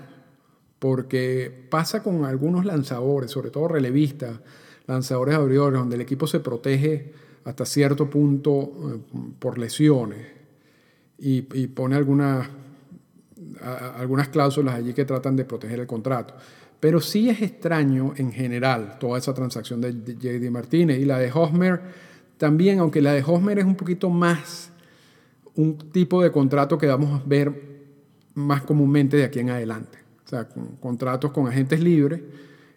porque 0.79 1.67
pasa 1.69 2.03
con 2.03 2.25
algunos 2.25 2.65
lanzadores, 2.65 3.31
sobre 3.31 3.51
todo 3.51 3.67
relevistas, 3.69 4.39
lanzadores 4.87 5.35
abridores, 5.35 5.79
donde 5.79 5.95
el 5.95 6.01
equipo 6.01 6.27
se 6.27 6.39
protege 6.39 7.13
hasta 7.45 7.65
cierto 7.65 8.09
punto 8.09 8.71
eh, 8.93 8.99
por 9.39 9.57
lesiones 9.57 10.39
y, 11.17 11.41
pone 11.67 11.95
algunas, 11.95 12.49
algunas 13.97 14.29
cláusulas 14.29 14.75
allí 14.75 14.93
que 14.93 15.05
tratan 15.05 15.35
de 15.35 15.45
proteger 15.45 15.79
el 15.79 15.87
contrato. 15.87 16.35
Pero 16.79 17.01
sí 17.01 17.29
es 17.29 17.41
extraño 17.41 18.13
en 18.15 18.31
general 18.31 18.97
toda 18.99 19.17
esa 19.17 19.33
transacción 19.33 19.81
de 19.81 19.93
JD 19.93 20.49
Martínez 20.49 20.99
y 20.99 21.05
la 21.05 21.19
de 21.19 21.31
Hosmer 21.33 21.81
también, 22.37 22.79
aunque 22.79 23.01
la 23.01 23.13
de 23.13 23.23
Hosmer 23.25 23.59
es 23.59 23.65
un 23.65 23.75
poquito 23.75 24.09
más 24.09 24.71
un 25.55 25.77
tipo 25.77 26.21
de 26.23 26.31
contrato 26.31 26.77
que 26.77 26.87
vamos 26.87 27.19
a 27.19 27.23
ver 27.25 27.69
más 28.35 28.61
comúnmente 28.61 29.17
de 29.17 29.25
aquí 29.25 29.39
en 29.39 29.49
adelante. 29.49 29.97
O 30.25 30.29
sea, 30.29 30.47
contratos 30.79 31.31
con 31.31 31.47
agentes 31.47 31.81
libres 31.81 32.21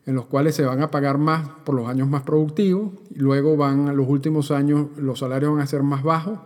en 0.07 0.15
los 0.15 0.27
cuales 0.27 0.55
se 0.55 0.65
van 0.65 0.83
a 0.83 0.91
pagar 0.91 1.19
más 1.19 1.49
por 1.65 1.75
los 1.75 1.88
años 1.88 2.09
más 2.09 2.23
productivos 2.23 2.93
y 3.15 3.19
luego 3.19 3.57
van 3.57 3.88
a 3.88 3.93
los 3.93 4.09
últimos 4.09 4.51
años 4.51 4.88
los 4.97 5.21
salarios 5.21 5.53
van 5.53 5.61
a 5.61 5.67
ser 5.67 5.83
más 5.83 6.03
bajos 6.03 6.41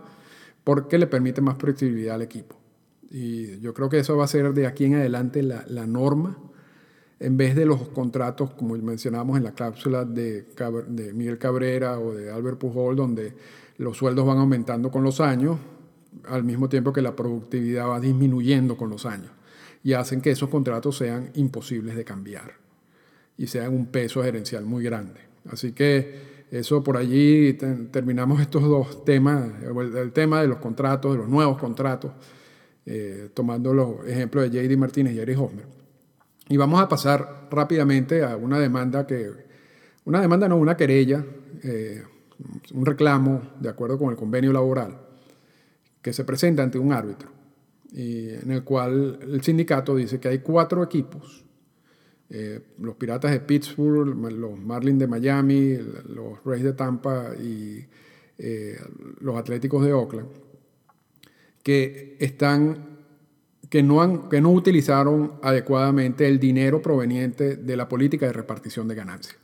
porque 0.63 0.97
le 0.97 1.07
permite 1.07 1.41
más 1.41 1.55
productividad 1.55 2.15
al 2.15 2.21
equipo. 2.21 2.55
Y 3.09 3.59
yo 3.59 3.73
creo 3.73 3.89
que 3.89 3.99
eso 3.99 4.17
va 4.17 4.25
a 4.25 4.27
ser 4.27 4.53
de 4.53 4.67
aquí 4.67 4.85
en 4.85 4.95
adelante 4.95 5.41
la, 5.41 5.87
norma, 5.87 6.37
en 7.19 7.37
vez 7.37 7.55
de 7.55 7.65
los 7.65 7.89
contratos, 7.89 8.51
como 8.53 8.75
mencionábamos 8.77 9.37
en 9.37 9.43
la 9.43 9.53
cápsula 9.53 10.05
de, 10.05 10.45
de 10.87 11.13
Miguel 11.13 11.37
Cabrera 11.37 11.99
o 11.99 12.13
de 12.13 12.31
Albert 12.31 12.59
Pujol, 12.59 12.95
donde 12.95 13.33
los 13.77 13.97
sueldos 13.97 14.25
van 14.25 14.37
aumentando 14.37 14.91
con 14.91 15.03
los 15.03 15.19
años, 15.19 15.57
al 16.25 16.43
mismo 16.43 16.69
tiempo 16.69 16.93
que 16.93 17.01
la 17.01 17.15
productividad 17.15 17.87
va 17.87 17.99
disminuyendo 17.99 18.77
con 18.77 18.89
los 18.89 19.05
años, 19.05 19.31
y 19.83 19.93
hacen 19.93 20.21
que 20.21 20.31
esos 20.31 20.49
contratos 20.49 20.97
sean 20.97 21.31
imposibles 21.35 21.95
de 21.95 22.03
cambiar 22.03 22.53
y 23.37 23.47
sean 23.47 23.73
un 23.73 23.87
peso 23.87 24.23
gerencial 24.23 24.65
muy 24.65 24.83
grande. 24.83 25.21
Así 25.49 25.71
que 25.71 26.45
eso 26.51 26.83
por 26.83 26.97
allí 26.97 27.53
terminamos 27.91 28.41
estos 28.41 28.63
dos 28.63 29.05
temas, 29.05 29.51
el, 29.63 30.11
tema 30.11 30.41
de 30.41 30.47
los 30.47 30.57
contratos, 30.57 31.13
de 31.13 31.19
los 31.19 31.29
nuevos 31.29 31.57
contratos, 31.57 32.11
eh, 32.85 33.29
tomando 33.33 33.73
los 33.73 34.05
ejemplos 34.07 34.49
de 34.49 34.67
JD 34.67 34.77
Martínez 34.77 35.13
y 35.13 35.19
Eric 35.19 35.39
Hosmer. 35.39 35.76
Y 36.49 36.57
vamos 36.57 36.81
a 36.81 36.87
pasar 36.87 37.47
rápidamente 37.51 38.23
a 38.23 38.37
una 38.37 38.59
demanda 38.59 39.05
que, 39.05 39.31
una 40.05 40.21
demanda 40.21 40.47
no, 40.47 40.57
una 40.57 40.77
querella, 40.77 41.25
eh, 41.63 42.03
un 42.73 42.85
reclamo 42.85 43.53
de 43.59 43.69
acuerdo 43.69 43.97
con 43.97 44.09
el 44.11 44.15
convenio 44.15 44.53
laboral, 44.53 44.97
que 46.01 46.13
se 46.13 46.23
presenta 46.23 46.63
ante 46.63 46.79
un 46.79 46.93
árbitro, 46.93 47.29
y 47.91 48.29
en 48.29 48.51
el 48.51 48.63
cual 48.63 49.19
el 49.21 49.41
sindicato 49.43 49.95
dice 49.95 50.19
que 50.19 50.29
hay 50.29 50.39
cuatro 50.39 50.83
equipos 50.83 51.47
eh, 52.29 52.59
los 52.79 52.95
Piratas 52.95 53.31
de 53.31 53.39
Pittsburgh, 53.39 54.13
los 54.31 54.59
Marlins 54.59 54.99
de 54.99 55.07
Miami, 55.07 55.77
los 56.09 56.43
Rays 56.43 56.63
de 56.63 56.73
Tampa 56.73 57.33
y 57.39 57.85
eh, 58.37 58.77
los 59.21 59.37
Atléticos 59.37 59.85
de 59.85 59.93
Oakland, 59.93 60.27
que 61.63 62.17
están 62.19 62.96
que 63.69 63.83
no, 63.83 64.01
han, 64.01 64.29
que 64.29 64.41
no 64.41 64.51
utilizaron 64.51 65.33
adecuadamente 65.41 66.27
el 66.27 66.39
dinero 66.39 66.81
proveniente 66.81 67.55
de 67.57 67.77
la 67.77 67.89
política 67.89 68.25
de 68.25 68.33
repartición 68.33 68.87
de 68.87 68.95
ganancias. 68.95 69.37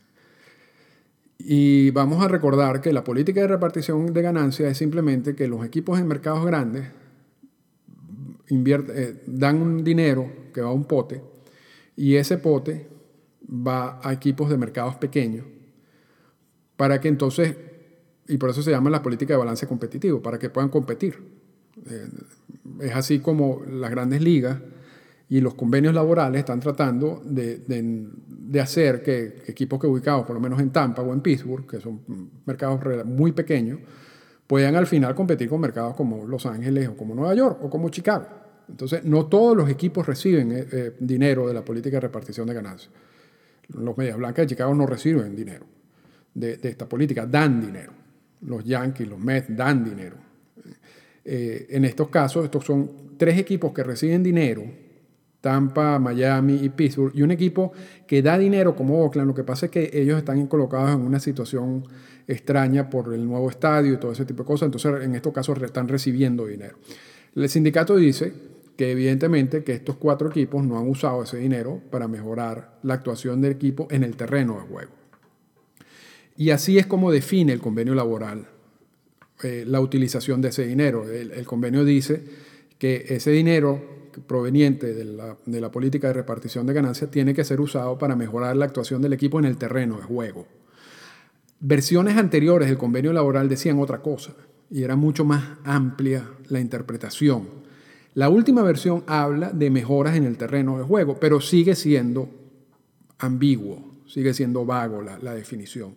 Y 1.38 1.90
vamos 1.90 2.24
a 2.24 2.28
recordar 2.28 2.80
que 2.80 2.92
la 2.92 3.04
política 3.04 3.40
de 3.40 3.48
repartición 3.48 4.12
de 4.12 4.22
ganancias 4.22 4.70
es 4.70 4.78
simplemente 4.78 5.34
que 5.34 5.48
los 5.48 5.64
equipos 5.64 5.98
en 5.98 6.06
mercados 6.06 6.44
grandes 6.46 6.86
eh, 8.48 9.22
dan 9.26 9.60
un 9.60 9.84
dinero 9.84 10.30
que 10.52 10.60
va 10.60 10.68
a 10.68 10.72
un 10.72 10.84
pote 10.84 11.22
y 11.96 12.16
ese 12.16 12.38
pote 12.38 12.88
va 13.44 14.00
a 14.02 14.12
equipos 14.12 14.48
de 14.48 14.56
mercados 14.56 14.96
pequeños 14.96 15.44
para 16.76 17.00
que 17.00 17.08
entonces, 17.08 17.56
y 18.28 18.36
por 18.38 18.50
eso 18.50 18.62
se 18.62 18.70
llama 18.70 18.90
la 18.90 19.02
política 19.02 19.34
de 19.34 19.38
balance 19.38 19.66
competitivo, 19.66 20.22
para 20.22 20.38
que 20.38 20.50
puedan 20.50 20.70
competir. 20.70 21.33
Eh, 21.86 22.08
es 22.80 22.94
así 22.94 23.18
como 23.20 23.62
las 23.66 23.90
grandes 23.90 24.22
ligas 24.22 24.58
y 25.28 25.40
los 25.40 25.54
convenios 25.54 25.94
laborales 25.94 26.40
están 26.40 26.60
tratando 26.60 27.22
de, 27.24 27.58
de, 27.58 28.60
hacer 28.60 29.02
que 29.02 29.42
equipos 29.46 29.80
que 29.80 29.86
ubicados, 29.86 30.24
por 30.26 30.34
lo 30.34 30.40
menos 30.40 30.60
en 30.60 30.70
Tampa 30.70 31.02
o 31.02 31.12
en 31.12 31.20
Pittsburgh, 31.20 31.66
que 31.66 31.80
son 31.80 32.00
mercados 32.46 32.80
muy 33.06 33.32
pequeños, 33.32 33.80
puedan 34.46 34.76
al 34.76 34.86
final 34.86 35.14
competir 35.14 35.48
con 35.48 35.60
mercados 35.60 35.94
como 35.96 36.26
Los 36.26 36.46
Ángeles 36.46 36.88
o 36.88 36.96
como 36.96 37.14
Nueva 37.14 37.34
York 37.34 37.58
o 37.62 37.70
como 37.70 37.88
Chicago. 37.88 38.26
Entonces, 38.68 39.04
no 39.04 39.26
todos 39.26 39.56
los 39.56 39.68
equipos 39.68 40.06
reciben 40.06 40.52
eh, 40.52 40.66
eh, 40.70 40.96
dinero 40.98 41.46
de 41.48 41.54
la 41.54 41.64
política 41.64 41.96
de 41.96 42.02
repartición 42.02 42.46
de 42.46 42.54
ganancias. 42.54 42.90
Los 43.68 43.96
Medias 43.96 44.16
Blancas 44.16 44.44
de 44.44 44.46
Chicago 44.48 44.74
no 44.74 44.86
reciben 44.86 45.34
dinero 45.34 45.66
de, 46.34 46.58
esta 46.62 46.88
política, 46.88 47.26
dan 47.26 47.60
dinero. 47.60 47.92
Los 48.42 48.64
Yankees, 48.64 49.08
los 49.08 49.18
Mets 49.18 49.54
dan 49.56 49.84
dinero. 49.84 50.16
Eh, 51.24 51.66
en 51.70 51.84
estos 51.84 52.08
casos, 52.08 52.44
estos 52.44 52.64
son 52.64 53.16
tres 53.16 53.38
equipos 53.38 53.72
que 53.72 53.82
reciben 53.82 54.22
dinero 54.22 54.64
Tampa, 55.44 55.98
Miami 55.98 56.54
y 56.62 56.70
Pittsburgh, 56.70 57.12
y 57.14 57.20
un 57.20 57.30
equipo 57.30 57.70
que 58.06 58.22
da 58.22 58.38
dinero 58.38 58.74
como 58.74 59.04
Oakland, 59.04 59.28
lo 59.28 59.34
que 59.34 59.44
pasa 59.44 59.66
es 59.66 59.72
que 59.72 59.90
ellos 59.92 60.16
están 60.16 60.46
colocados 60.46 60.94
en 60.94 61.02
una 61.02 61.20
situación 61.20 61.84
extraña 62.26 62.88
por 62.88 63.12
el 63.12 63.26
nuevo 63.26 63.50
estadio 63.50 63.92
y 63.92 63.98
todo 63.98 64.12
ese 64.12 64.24
tipo 64.24 64.42
de 64.42 64.46
cosas, 64.46 64.68
entonces 64.68 65.04
en 65.04 65.14
estos 65.14 65.34
casos 65.34 65.62
están 65.62 65.86
recibiendo 65.86 66.46
dinero. 66.46 66.78
El 67.36 67.46
sindicato 67.50 67.94
dice 67.96 68.32
que 68.78 68.92
evidentemente 68.92 69.62
que 69.62 69.74
estos 69.74 69.96
cuatro 69.96 70.30
equipos 70.30 70.64
no 70.64 70.78
han 70.78 70.88
usado 70.88 71.22
ese 71.22 71.36
dinero 71.36 71.78
para 71.90 72.08
mejorar 72.08 72.78
la 72.82 72.94
actuación 72.94 73.42
del 73.42 73.52
equipo 73.52 73.86
en 73.90 74.02
el 74.02 74.16
terreno 74.16 74.54
de 74.54 74.60
juego. 74.60 74.92
Y 76.38 76.50
así 76.52 76.78
es 76.78 76.86
como 76.86 77.12
define 77.12 77.52
el 77.52 77.60
convenio 77.60 77.94
laboral 77.94 78.46
eh, 79.44 79.64
la 79.66 79.78
utilización 79.78 80.40
de 80.40 80.48
ese 80.48 80.66
dinero. 80.66 81.04
El, 81.06 81.44
convenio 81.44 81.84
dice 81.84 82.24
que 82.78 83.04
ese 83.10 83.30
dinero 83.30 84.08
proveniente 84.26 84.94
de 84.94 85.04
la, 85.04 85.36
de 85.44 85.60
la 85.60 85.70
política 85.70 86.06
de 86.06 86.14
repartición 86.14 86.66
de 86.66 86.72
ganancias 86.72 87.10
tiene 87.10 87.34
que 87.34 87.44
ser 87.44 87.60
usado 87.60 87.98
para 87.98 88.16
mejorar 88.16 88.56
la 88.56 88.64
actuación 88.64 89.02
del 89.02 89.12
equipo 89.12 89.38
en 89.38 89.44
el 89.44 89.58
terreno 89.58 89.98
de 89.98 90.04
juego. 90.04 90.46
Versiones 91.60 92.16
anteriores 92.16 92.68
del 92.68 92.78
convenio 92.78 93.12
laboral 93.12 93.46
decían 93.50 93.78
otra 93.80 94.00
cosa 94.00 94.32
y 94.70 94.82
era 94.82 94.96
mucho 94.96 95.26
más 95.26 95.44
amplia 95.62 96.26
la 96.48 96.60
interpretación. 96.60 97.46
La 98.14 98.30
última 98.30 98.62
versión 98.62 99.04
habla 99.06 99.50
de 99.50 99.68
mejoras 99.68 100.16
en 100.16 100.24
el 100.24 100.38
terreno 100.38 100.78
de 100.78 100.84
juego, 100.84 101.20
pero 101.20 101.42
sigue 101.42 101.74
siendo 101.74 102.30
ambiguo, 103.18 103.92
sigue 104.06 104.32
siendo 104.32 104.64
vago 104.64 105.02
la, 105.02 105.18
la 105.18 105.34
definición. 105.34 105.96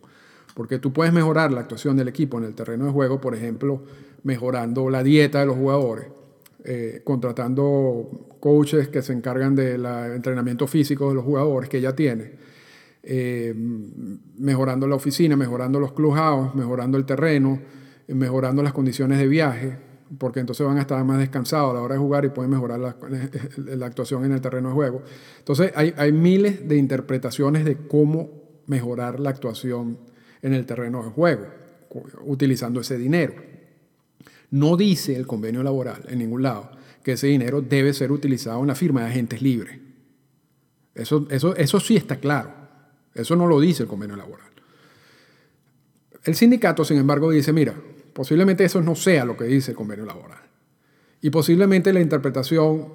Porque 0.58 0.80
tú 0.80 0.92
puedes 0.92 1.14
mejorar 1.14 1.54
la 1.54 1.62
actuación 1.62 1.98
del 1.98 2.08
equipo 2.08 2.40
en 2.40 2.46
el 2.46 2.56
terreno 2.56 2.86
de 2.86 2.92
juego, 2.92 3.22
por 3.22 3.36
ejemplo, 3.36 3.84
mejorando 4.24 4.90
la 4.90 5.04
dieta 5.04 5.42
de 5.42 5.46
los 5.46 5.56
jugadores, 5.56 6.08
eh, 6.64 7.02
contratando 7.04 8.36
coaches 8.40 8.88
que 8.88 9.04
se 9.04 9.14
encargan 9.14 9.54
del 9.54 9.86
entrenamiento 9.86 10.66
físico 10.66 11.10
de 11.10 11.14
los 11.14 11.24
jugadores 11.24 11.70
que 11.70 11.80
ya 11.80 11.96
tiene, 11.96 12.32
eh, 13.04 13.54
mejorando 14.40 14.88
la 14.88 14.96
oficina, 14.96 15.36
mejorando 15.36 15.80
los 15.80 15.92
clubhouse, 15.94 16.56
mejorando 16.56 16.98
el 16.98 17.06
terreno, 17.06 17.60
mejorando 18.08 18.64
las 18.64 18.74
condiciones 18.74 19.20
de 19.20 19.28
viaje, 19.28 19.78
porque 20.18 20.40
entonces 20.40 20.66
van 20.66 20.80
a 20.80 20.82
estar 20.82 21.06
más 21.06 21.20
descansados 21.20 21.70
a 21.70 21.74
la 21.76 21.82
hora 21.84 21.94
de 21.94 22.00
jugar 22.00 22.26
y 22.26 22.30
pueden 22.30 22.50
mejorar 22.50 22.80
la, 22.80 22.96
actuación 23.86 24.26
en 24.26 24.32
el 24.32 24.42
terreno 24.42 24.70
de 24.70 24.74
juego. 24.74 25.04
Entonces 25.38 25.72
hay 25.76 26.12
miles 26.12 26.68
de 26.68 26.78
interpretaciones 26.78 27.64
de 27.64 27.78
cómo 27.78 28.32
mejorar 28.66 29.20
la 29.20 29.30
actuación 29.30 30.17
en 30.48 30.54
el 30.54 30.66
terreno 30.66 31.04
de 31.04 31.10
juego, 31.10 31.46
utilizando 32.22 32.82
ese 32.82 32.98
dinero. 32.98 33.36
No 34.50 34.78
dice 34.78 35.16
el 35.16 35.28
convenio 35.28 35.62
laboral 35.62 36.04
en 36.08 36.20
ningún 36.20 36.44
lado 36.44 36.72
que 37.04 37.14
ese 37.14 37.28
dinero 37.28 37.62
debe 37.62 37.94
ser 37.94 38.12
utilizado 38.12 38.62
en 38.62 38.68
la 38.68 38.76
firma 38.76 39.02
de 39.02 39.08
agentes 39.08 39.42
libres. 39.42 39.80
Eso, 40.96 41.28
eso, 41.30 41.56
eso 41.56 41.80
sí 41.80 41.96
está 41.96 42.18
claro. 42.18 42.52
Eso 43.14 43.36
no 43.36 43.48
lo 43.48 43.60
dice 43.60 43.84
el 43.84 43.90
convenio 43.90 44.16
laboral. 44.16 44.48
El 46.24 46.36
sindicato, 46.36 46.84
sin 46.84 46.98
embargo, 46.98 47.32
dice, 47.32 47.54
mira, 47.54 47.74
posiblemente 48.14 48.66
eso 48.66 48.82
no 48.82 48.96
sea 48.96 49.26
lo 49.26 49.38
que 49.38 49.46
dice 49.46 49.72
el 49.72 49.78
convenio 49.78 50.06
laboral. 50.06 50.42
Y 51.22 51.30
posiblemente 51.30 51.94
la 51.94 52.02
interpretación 52.02 52.88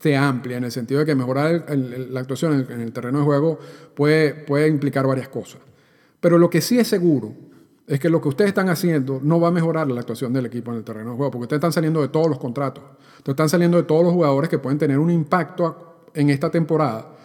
sea 0.00 0.28
amplia 0.28 0.56
en 0.56 0.64
el 0.64 0.72
sentido 0.72 1.00
de 1.00 1.06
que 1.06 1.14
mejorar 1.14 1.66
la 1.68 2.20
actuación 2.20 2.66
en 2.68 2.80
el, 2.80 2.92
terreno 2.92 3.18
de 3.18 3.24
juego 3.24 3.58
puede, 3.94 4.34
puede 4.34 4.68
implicar 4.68 5.06
varias 5.06 5.28
cosas. 5.28 5.60
Pero 6.20 6.38
lo 6.38 6.50
que 6.50 6.60
sí 6.60 6.78
es 6.78 6.88
seguro 6.88 7.34
es 7.86 7.98
que 7.98 8.08
lo 8.08 8.20
que 8.20 8.28
ustedes 8.28 8.50
están 8.50 8.68
haciendo 8.68 9.20
no 9.22 9.40
va 9.40 9.48
a 9.48 9.50
mejorar 9.50 9.90
la 9.90 10.00
actuación 10.00 10.32
del 10.32 10.46
equipo 10.46 10.70
en 10.70 10.78
el 10.78 10.84
terreno 10.84 11.10
de 11.10 11.16
juego, 11.16 11.32
porque 11.32 11.44
ustedes 11.44 11.58
están 11.58 11.72
saliendo 11.72 12.00
de 12.00 12.08
todos 12.08 12.28
los 12.28 12.38
contratos, 12.38 12.84
ustedes 13.18 13.32
están 13.32 13.48
saliendo 13.48 13.78
de 13.78 13.82
todos 13.82 14.04
los 14.04 14.12
jugadores 14.12 14.48
que 14.48 14.58
pueden 14.58 14.78
tener 14.78 14.98
un 14.98 15.10
impacto 15.10 16.06
en 16.14 16.30
esta 16.30 16.50
temporada, 16.50 17.16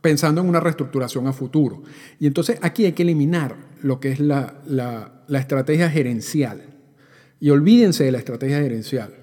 pensando 0.00 0.40
en 0.40 0.48
una 0.48 0.58
reestructuración 0.58 1.28
a 1.28 1.32
futuro. 1.32 1.82
Y 2.18 2.26
entonces 2.26 2.58
aquí 2.60 2.86
hay 2.86 2.92
que 2.92 3.04
eliminar 3.04 3.56
lo 3.82 4.00
que 4.00 4.10
es 4.10 4.20
la, 4.20 4.54
la 4.66 5.38
estrategia 5.38 5.90
gerencial. 5.90 6.62
Y 7.38 7.50
olvídense 7.50 8.02
de 8.02 8.12
la 8.12 8.18
estrategia 8.18 8.58
gerencial. 8.58 9.14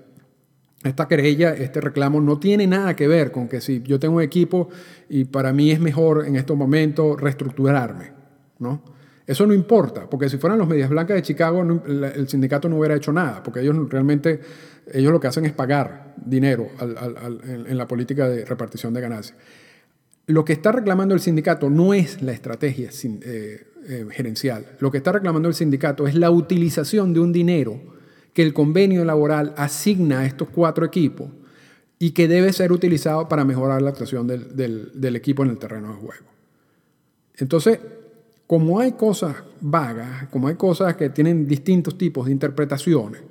Esta 0.84 1.08
querella, 1.08 1.54
este 1.54 1.82
reclamo 1.82 2.22
no 2.22 2.39
tiene 2.39 2.68
nada 2.68 2.96
que 2.96 3.08
ver 3.08 3.32
con 3.32 3.48
que 3.48 3.62
si 3.62 3.82
yo 3.84 4.00
tengo 4.00 4.18
un 4.18 4.22
equipo 4.22 4.70
y 5.10 5.26
para 5.26 5.52
mí 5.54 5.72
es 5.72 5.80
mejor 5.80 6.26
en 6.28 6.36
estos 6.36 6.56
momentos 6.56 7.20
reestructurarme. 7.20 8.22
¿No? 8.63 8.82
Eso 9.26 9.47
no 9.47 9.54
importa, 9.54 10.10
porque 10.10 10.28
si 10.28 10.38
fueran 10.38 10.60
los 10.60 10.67
medias 10.67 10.89
blancas 10.89 11.15
de 11.15 11.21
Chicago, 11.21 11.62
el 11.62 12.28
sindicato 12.28 12.67
no 12.67 12.78
hubiera 12.78 12.95
hecho 12.95 13.13
nada, 13.13 13.41
porque 13.41 13.62
ellos 13.62 13.89
realmente, 13.89 14.41
ellos 14.91 15.13
lo 15.13 15.19
que 15.19 15.28
hacen 15.28 15.45
es 15.45 15.54
pagar 15.54 16.13
dinero 16.17 16.67
en, 16.82 17.78
la 17.78 17.88
política 17.88 18.28
de 18.28 18.43
repartición 18.43 18.93
de 18.93 18.99
ganancias. 18.99 19.38
Lo 20.26 20.43
que 20.43 20.54
está 20.54 20.73
reclamando 20.73 21.13
el 21.15 21.21
sindicato 21.21 21.69
no 21.69 21.93
es 21.93 22.21
la 22.21 22.34
estrategia 22.34 22.89
eh, 22.91 23.67
eh, 23.88 24.06
gerencial, 24.12 24.65
lo 24.80 24.91
que 24.91 24.97
está 24.97 25.13
reclamando 25.13 25.47
el 25.47 25.56
sindicato 25.56 26.06
es 26.06 26.15
la 26.15 26.30
utilización 26.30 27.13
de 27.13 27.21
un 27.21 27.32
dinero 27.32 27.80
que 28.34 28.41
el 28.41 28.54
convenio 28.54 29.06
laboral 29.06 29.54
asigna 29.56 30.21
a 30.21 30.26
estos 30.26 30.49
cuatro 30.49 30.86
equipos 30.86 31.30
y 31.97 32.12
que 32.12 32.28
debe 32.28 32.52
ser 32.52 32.73
utilizado 32.73 33.30
para 33.30 33.45
mejorar 33.45 33.82
la 33.82 33.91
actuación 33.91 34.28
del, 34.28 34.91
del 34.93 35.15
equipo 35.15 35.43
en 35.43 35.52
el 35.52 35.58
terreno 35.58 35.89
de 35.89 35.95
juego. 35.95 36.26
Entonces, 37.38 37.80
como 38.47 38.79
hay 38.79 38.93
cosas 38.93 39.36
vagas, 39.62 40.27
como 40.29 40.47
hay 40.47 40.56
cosas 40.56 40.95
que 40.95 41.10
tienen 41.10 41.47
distintos 41.47 41.97
tipos 41.97 42.25
de 42.25 42.32
interpretaciones, 42.32 43.21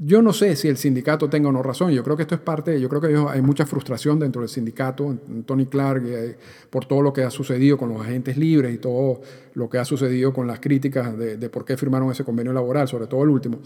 yo 0.00 0.22
no 0.22 0.32
sé 0.32 0.54
si 0.54 0.68
el 0.68 0.76
sindicato 0.76 1.28
tenga 1.28 1.48
o 1.48 1.52
no 1.52 1.60
razón. 1.60 1.90
Yo 1.90 2.04
creo 2.04 2.16
que 2.16 2.22
esto 2.22 2.36
es 2.36 2.40
parte, 2.40 2.80
yo 2.80 2.88
creo 2.88 3.00
que 3.00 3.30
hay 3.30 3.42
mucha 3.42 3.66
frustración 3.66 4.20
dentro 4.20 4.42
del 4.42 4.48
sindicato, 4.48 5.18
Tony 5.44 5.66
Clark, 5.66 6.04
eh, 6.06 6.36
por 6.70 6.84
todo 6.86 7.02
lo 7.02 7.12
que 7.12 7.24
ha 7.24 7.30
sucedido 7.30 7.76
con 7.76 7.88
los 7.88 8.00
agentes 8.00 8.36
libres 8.36 8.72
y 8.72 8.78
todo 8.78 9.20
lo 9.54 9.68
que 9.68 9.78
ha 9.78 9.84
sucedido 9.84 10.32
con 10.32 10.46
las 10.46 10.60
críticas 10.60 11.18
de, 11.18 11.50
por 11.50 11.64
qué 11.64 11.76
firmaron 11.76 12.12
ese 12.12 12.24
convenio 12.24 12.52
laboral, 12.52 12.86
sobre 12.86 13.08
todo 13.08 13.24
el 13.24 13.30
último. 13.30 13.58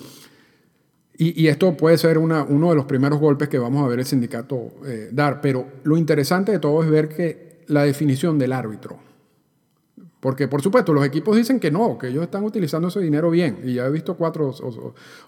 Y, 1.18 1.46
esto 1.46 1.76
puede 1.76 1.98
ser 1.98 2.18
una, 2.18 2.42
uno 2.42 2.70
de 2.70 2.74
los 2.74 2.86
primeros 2.86 3.20
golpes 3.20 3.48
que 3.48 3.58
vamos 3.58 3.84
a 3.84 3.88
ver 3.88 4.00
el 4.00 4.06
sindicato 4.06 4.72
eh, 4.84 5.10
dar. 5.12 5.40
Pero 5.40 5.66
lo 5.84 5.96
interesante 5.96 6.50
de 6.50 6.58
todo 6.58 6.82
es 6.82 6.90
ver 6.90 7.08
que 7.10 7.60
la 7.68 7.84
definición 7.84 8.38
del 8.38 8.52
árbitro, 8.52 8.98
porque, 10.22 10.46
por 10.46 10.62
supuesto, 10.62 10.92
los 10.92 11.04
equipos 11.04 11.36
dicen 11.36 11.58
que 11.58 11.72
no, 11.72 11.98
que 11.98 12.06
ellos 12.06 12.22
están 12.22 12.44
utilizando 12.44 12.86
ese 12.86 13.00
dinero 13.00 13.28
bien. 13.28 13.58
Y 13.64 13.74
ya 13.74 13.86
he 13.86 13.90
visto 13.90 14.16
cuatro 14.16 14.54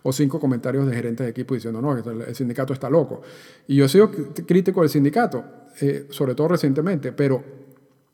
o, 0.04 0.12
cinco 0.12 0.38
comentarios 0.38 0.86
de 0.86 0.94
gerentes 0.94 1.26
de 1.26 1.30
equipo 1.32 1.52
diciendo, 1.54 1.82
no, 1.82 1.98
el 1.98 2.32
sindicato 2.32 2.72
está 2.72 2.88
loco. 2.88 3.20
Y 3.66 3.74
yo 3.74 3.86
he 3.86 3.88
sido 3.88 4.08
crítico 4.46 4.82
del 4.82 4.90
sindicato, 4.90 5.44
eh, 5.80 6.06
sobre 6.10 6.36
todo 6.36 6.46
recientemente, 6.46 7.10
pero 7.10 7.42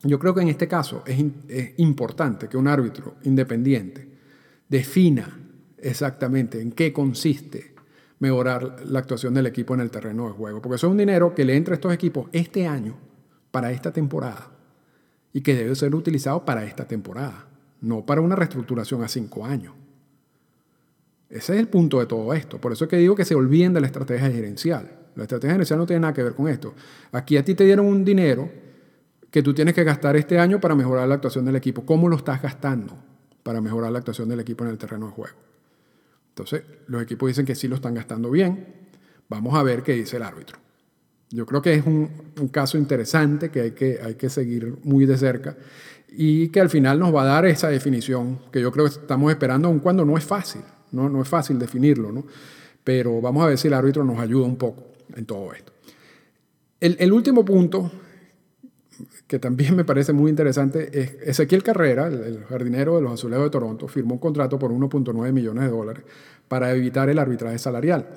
yo 0.04 0.18
creo 0.18 0.34
que 0.34 0.40
en 0.40 0.48
este 0.48 0.66
caso 0.66 1.02
es, 1.04 1.22
es 1.48 1.74
importante 1.76 2.48
que 2.48 2.56
un 2.56 2.66
árbitro 2.66 3.16
independiente 3.24 4.08
defina 4.66 5.38
exactamente 5.76 6.62
en 6.62 6.72
qué 6.72 6.94
consiste 6.94 7.74
mejorar 8.20 8.76
la 8.86 9.00
actuación 9.00 9.34
del 9.34 9.44
equipo 9.48 9.74
en 9.74 9.80
el 9.80 9.90
terreno 9.90 10.28
de 10.28 10.32
juego. 10.32 10.62
Porque 10.62 10.76
eso 10.76 10.86
es 10.86 10.92
un 10.92 10.96
dinero 10.96 11.34
que 11.34 11.44
le 11.44 11.56
entra 11.56 11.74
a 11.74 11.76
estos 11.76 11.92
equipos 11.92 12.30
este 12.32 12.66
año, 12.66 12.96
para 13.50 13.70
esta 13.70 13.92
temporada 13.92 14.59
y 15.32 15.40
que 15.42 15.54
debe 15.54 15.74
ser 15.74 15.94
utilizado 15.94 16.44
para 16.44 16.64
esta 16.64 16.86
temporada, 16.86 17.46
no 17.80 18.04
para 18.04 18.20
una 18.20 18.36
reestructuración 18.36 19.02
a 19.02 19.08
cinco 19.08 19.44
años. 19.44 19.74
Ese 21.28 21.54
es 21.54 21.60
el 21.60 21.68
punto 21.68 22.00
de 22.00 22.06
todo 22.06 22.34
esto. 22.34 22.60
Por 22.60 22.72
eso 22.72 22.84
es 22.84 22.90
que 22.90 22.96
digo 22.96 23.14
que 23.14 23.24
se 23.24 23.36
olviden 23.36 23.72
de 23.72 23.80
la 23.80 23.86
estrategia 23.86 24.30
gerencial. 24.30 24.90
La 25.14 25.22
estrategia 25.22 25.52
gerencial 25.52 25.78
no 25.78 25.86
tiene 25.86 26.00
nada 26.00 26.12
que 26.12 26.24
ver 26.24 26.34
con 26.34 26.48
esto. 26.48 26.74
Aquí 27.12 27.36
a 27.36 27.44
ti 27.44 27.54
te 27.54 27.64
dieron 27.64 27.86
un 27.86 28.04
dinero 28.04 28.50
que 29.30 29.42
tú 29.42 29.54
tienes 29.54 29.74
que 29.74 29.84
gastar 29.84 30.16
este 30.16 30.38
año 30.40 30.60
para 30.60 30.74
mejorar 30.74 31.06
la 31.06 31.14
actuación 31.14 31.44
del 31.44 31.54
equipo. 31.54 31.86
¿Cómo 31.86 32.08
lo 32.08 32.16
estás 32.16 32.42
gastando 32.42 32.96
para 33.44 33.60
mejorar 33.60 33.92
la 33.92 33.98
actuación 33.98 34.28
del 34.28 34.40
equipo 34.40 34.64
en 34.64 34.70
el 34.70 34.78
terreno 34.78 35.06
de 35.06 35.12
juego? 35.12 35.36
Entonces, 36.30 36.64
los 36.88 37.00
equipos 37.02 37.28
dicen 37.28 37.46
que 37.46 37.54
sí 37.54 37.68
lo 37.68 37.76
están 37.76 37.94
gastando 37.94 38.30
bien. 38.30 38.66
Vamos 39.28 39.54
a 39.54 39.62
ver 39.62 39.84
qué 39.84 39.92
dice 39.92 40.16
el 40.16 40.24
árbitro. 40.24 40.58
Yo 41.30 41.46
creo 41.46 41.62
que 41.62 41.74
es 41.74 41.86
un, 41.86 42.08
caso 42.50 42.76
interesante 42.76 43.50
que 43.50 43.60
hay, 43.60 43.70
que 43.72 44.00
hay 44.02 44.14
que 44.14 44.28
seguir 44.28 44.78
muy 44.82 45.06
de 45.06 45.16
cerca 45.16 45.56
y 46.08 46.48
que 46.48 46.60
al 46.60 46.70
final 46.70 46.98
nos 46.98 47.14
va 47.14 47.22
a 47.22 47.26
dar 47.26 47.46
esa 47.46 47.68
definición 47.68 48.40
que 48.50 48.60
yo 48.60 48.72
creo 48.72 48.86
que 48.86 48.92
estamos 48.92 49.30
esperando, 49.30 49.68
aun 49.68 49.78
cuando 49.78 50.04
no 50.04 50.18
es 50.18 50.24
fácil, 50.24 50.62
no, 50.90 51.08
no 51.08 51.22
es 51.22 51.28
fácil 51.28 51.58
definirlo, 51.58 52.10
¿no? 52.10 52.24
pero 52.84 53.20
vamos 53.20 53.44
a 53.44 53.46
ver 53.46 53.58
si 53.58 53.68
el 53.68 53.74
árbitro 53.74 54.04
nos 54.04 54.18
ayuda 54.18 54.46
un 54.46 54.56
poco 54.56 54.84
en 55.14 55.26
todo 55.26 55.52
esto. 55.52 55.72
El, 56.80 56.96
el 56.98 57.12
último 57.12 57.44
punto, 57.44 57.90
que 59.26 59.38
también 59.38 59.76
me 59.76 59.84
parece 59.84 60.12
muy 60.12 60.30
interesante, 60.30 60.90
es 60.98 61.16
Ezequiel 61.22 61.62
Carrera, 61.62 62.06
el, 62.08 62.44
jardinero 62.44 62.96
de 62.96 63.02
los 63.02 63.12
Azulejos 63.12 63.44
de 63.44 63.50
Toronto, 63.50 63.88
firmó 63.88 64.14
un 64.14 64.20
contrato 64.20 64.58
por 64.58 64.72
1.9 64.72 65.32
millones 65.32 65.64
de 65.64 65.70
dólares 65.70 66.04
para 66.48 66.72
evitar 66.72 67.08
el 67.08 67.18
arbitraje 67.18 67.58
salarial. 67.58 68.08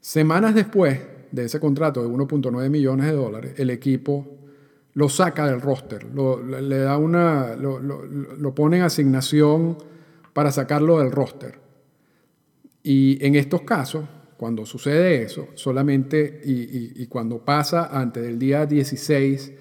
Semanas 0.00 0.54
después, 0.54 1.00
de 1.32 1.44
ese 1.44 1.60
contrato 1.60 2.02
de 2.02 2.08
1.9 2.08 2.70
millones 2.70 3.06
de 3.06 3.12
dólares, 3.12 3.54
el 3.56 3.70
equipo 3.70 4.36
lo 4.96 5.10
saca 5.10 5.46
del 5.46 5.60
roster, 5.60 6.04
lo, 6.14 6.42
le 6.42 6.78
da 6.78 6.96
una, 6.96 7.54
lo, 7.54 7.78
lo, 7.80 8.54
pone 8.54 8.78
en 8.78 8.82
asignación 8.82 9.76
para 10.32 10.50
sacarlo 10.50 10.98
del 11.00 11.12
roster. 11.12 11.58
Y 12.82 13.18
en 13.22 13.34
estos 13.34 13.60
casos, 13.60 14.06
cuando 14.38 14.64
sucede 14.64 15.22
eso, 15.22 15.48
solamente 15.54 16.40
y, 16.44 17.06
cuando 17.08 17.44
pasa 17.44 17.90
antes 17.92 18.22
del 18.22 18.38
día 18.38 18.64
16 18.64 19.52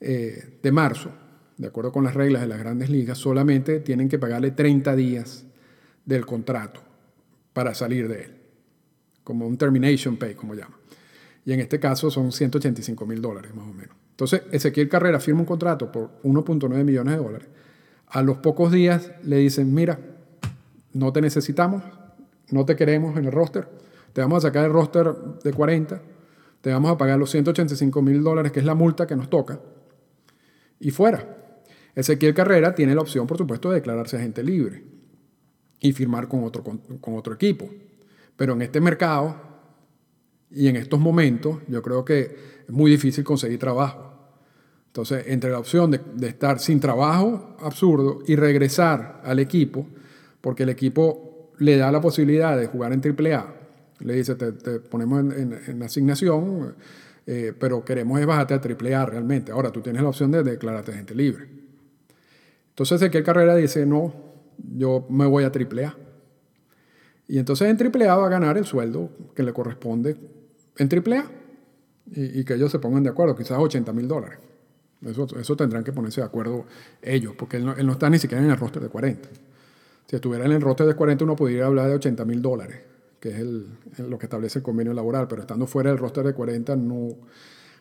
eh, 0.00 0.58
de 0.62 0.72
marzo, 0.72 1.10
de 1.58 1.68
acuerdo 1.68 1.92
con 1.92 2.04
las 2.04 2.14
reglas 2.14 2.40
de 2.40 2.48
las 2.48 2.58
grandes 2.58 2.88
ligas, 2.88 3.18
solamente 3.18 3.80
tienen 3.80 4.08
que 4.08 4.18
pagarle 4.18 4.52
30 4.52 4.96
días 4.96 5.44
del 6.06 6.24
contrato 6.24 6.80
para 7.52 7.74
salir 7.74 8.08
de 8.08 8.22
él, 8.22 8.34
como 9.22 9.46
un 9.46 9.58
termination 9.58 10.16
pay, 10.16 10.34
como 10.34 10.54
llaman. 10.54 10.81
Y 11.44 11.52
en 11.52 11.60
este 11.60 11.80
caso 11.80 12.10
son 12.10 12.32
185 12.32 13.06
mil 13.06 13.20
dólares 13.20 13.54
más 13.54 13.66
o 13.66 13.72
menos. 13.72 13.96
Entonces, 14.10 14.42
Ezequiel 14.52 14.88
Carrera 14.88 15.18
firma 15.18 15.40
un 15.40 15.46
contrato 15.46 15.90
por 15.90 16.10
1.9 16.22 16.84
millones 16.84 17.16
de 17.16 17.22
dólares. 17.22 17.48
A 18.06 18.22
los 18.22 18.38
pocos 18.38 18.70
días 18.70 19.12
le 19.24 19.38
dicen, 19.38 19.74
mira, 19.74 19.98
no 20.92 21.12
te 21.12 21.20
necesitamos, 21.20 21.82
no 22.50 22.64
te 22.64 22.76
queremos 22.76 23.16
en 23.16 23.24
el 23.24 23.32
roster, 23.32 23.68
te 24.12 24.20
vamos 24.20 24.44
a 24.44 24.48
sacar 24.48 24.66
el 24.66 24.72
roster 24.72 25.12
de 25.42 25.52
40, 25.52 26.02
te 26.60 26.70
vamos 26.70 26.92
a 26.92 26.98
pagar 26.98 27.18
los 27.18 27.30
185 27.30 28.02
mil 28.02 28.22
dólares, 28.22 28.52
que 28.52 28.60
es 28.60 28.66
la 28.66 28.74
multa 28.74 29.06
que 29.06 29.16
nos 29.16 29.30
toca, 29.30 29.60
y 30.78 30.90
fuera. 30.90 31.38
Ezequiel 31.94 32.34
Carrera 32.34 32.74
tiene 32.74 32.94
la 32.94 33.00
opción, 33.00 33.26
por 33.26 33.38
supuesto, 33.38 33.70
de 33.70 33.76
declararse 33.76 34.16
agente 34.16 34.42
libre 34.42 34.84
y 35.80 35.92
firmar 35.92 36.28
con 36.28 36.44
otro, 36.44 36.62
con, 36.62 36.80
otro 37.16 37.34
equipo. 37.34 37.68
Pero 38.36 38.54
en 38.54 38.62
este 38.62 38.80
mercado 38.80 39.36
y 40.54 40.68
en 40.68 40.76
estos 40.76 41.00
momentos, 41.00 41.58
yo 41.68 41.82
creo 41.82 42.04
que 42.04 42.20
es 42.66 42.70
muy 42.70 42.90
difícil 42.90 43.24
conseguir 43.24 43.58
trabajo. 43.58 44.12
Entonces, 44.86 45.24
entre 45.28 45.50
la 45.50 45.58
opción 45.58 45.90
de, 45.90 46.26
estar 46.26 46.58
sin 46.58 46.78
trabajo, 46.78 47.56
absurdo, 47.60 48.22
y 48.26 48.36
regresar 48.36 49.22
al 49.24 49.38
equipo, 49.38 49.86
porque 50.40 50.64
el 50.64 50.68
equipo 50.68 51.52
le 51.58 51.76
da 51.76 51.90
la 51.90 52.00
posibilidad 52.00 52.56
de 52.58 52.66
jugar 52.66 52.92
en 52.92 53.00
AAA, 53.00 53.54
le 54.00 54.14
dice, 54.14 54.34
te, 54.34 54.80
ponemos 54.80 55.34
en, 55.34 55.82
asignación, 55.82 56.74
eh, 57.26 57.54
pero 57.58 57.84
queremos 57.84 58.20
es 58.20 58.26
bajarte 58.26 58.54
a 58.54 58.60
AAA 58.60 59.06
realmente. 59.06 59.52
Ahora, 59.52 59.70
tú 59.70 59.80
tienes 59.80 60.02
la 60.02 60.08
opción 60.08 60.30
de 60.30 60.42
declararte 60.42 60.92
gente 60.92 61.14
libre. 61.14 61.48
Entonces, 62.70 63.00
Ezequiel 63.00 63.24
Carrera 63.24 63.54
dice, 63.56 63.86
no, 63.86 64.12
yo 64.76 65.06
me 65.08 65.24
voy 65.24 65.44
a 65.44 65.46
AAA. 65.46 65.96
Y 67.28 67.38
entonces 67.38 67.68
en 67.68 67.78
AAA 67.78 68.14
va 68.14 68.26
a 68.26 68.28
ganar 68.28 68.58
el 68.58 68.66
sueldo 68.66 69.10
que 69.34 69.42
le 69.42 69.54
corresponde 69.54 70.16
en 70.76 70.88
AAA 70.88 71.24
y, 72.14 72.40
y 72.40 72.44
que 72.44 72.54
ellos 72.54 72.70
se 72.70 72.78
pongan 72.78 73.02
de 73.02 73.10
acuerdo, 73.10 73.36
quizás 73.36 73.58
80 73.58 73.92
mil 73.92 74.08
dólares. 74.08 74.38
Eso, 75.04 75.26
eso, 75.38 75.56
tendrán 75.56 75.82
que 75.82 75.92
ponerse 75.92 76.20
de 76.20 76.26
acuerdo 76.26 76.64
ellos, 77.02 77.34
porque 77.36 77.56
él 77.56 77.64
no, 77.64 77.92
está 77.92 78.08
ni 78.08 78.18
siquiera 78.18 78.42
en 78.42 78.50
el 78.50 78.56
roster 78.56 78.82
de 78.82 78.88
40. 78.88 79.28
Si 80.06 80.16
estuviera 80.16 80.44
en 80.44 80.52
el 80.52 80.60
roster 80.60 80.86
de 80.86 80.94
40, 80.94 81.24
uno 81.24 81.34
podría 81.34 81.66
hablar 81.66 81.88
de 81.88 81.94
80 81.94 82.24
mil 82.24 82.40
dólares 82.40 82.78
que 83.18 83.28
es 83.28 84.00
lo 84.00 84.18
que 84.18 84.26
establece 84.26 84.58
el 84.58 84.64
convenio 84.64 84.92
laboral, 84.92 85.28
pero 85.28 85.42
estando 85.42 85.68
fuera 85.68 85.90
del 85.90 85.98
roster 86.00 86.24
de 86.24 86.34
40 86.34 86.74
no, 86.74 87.10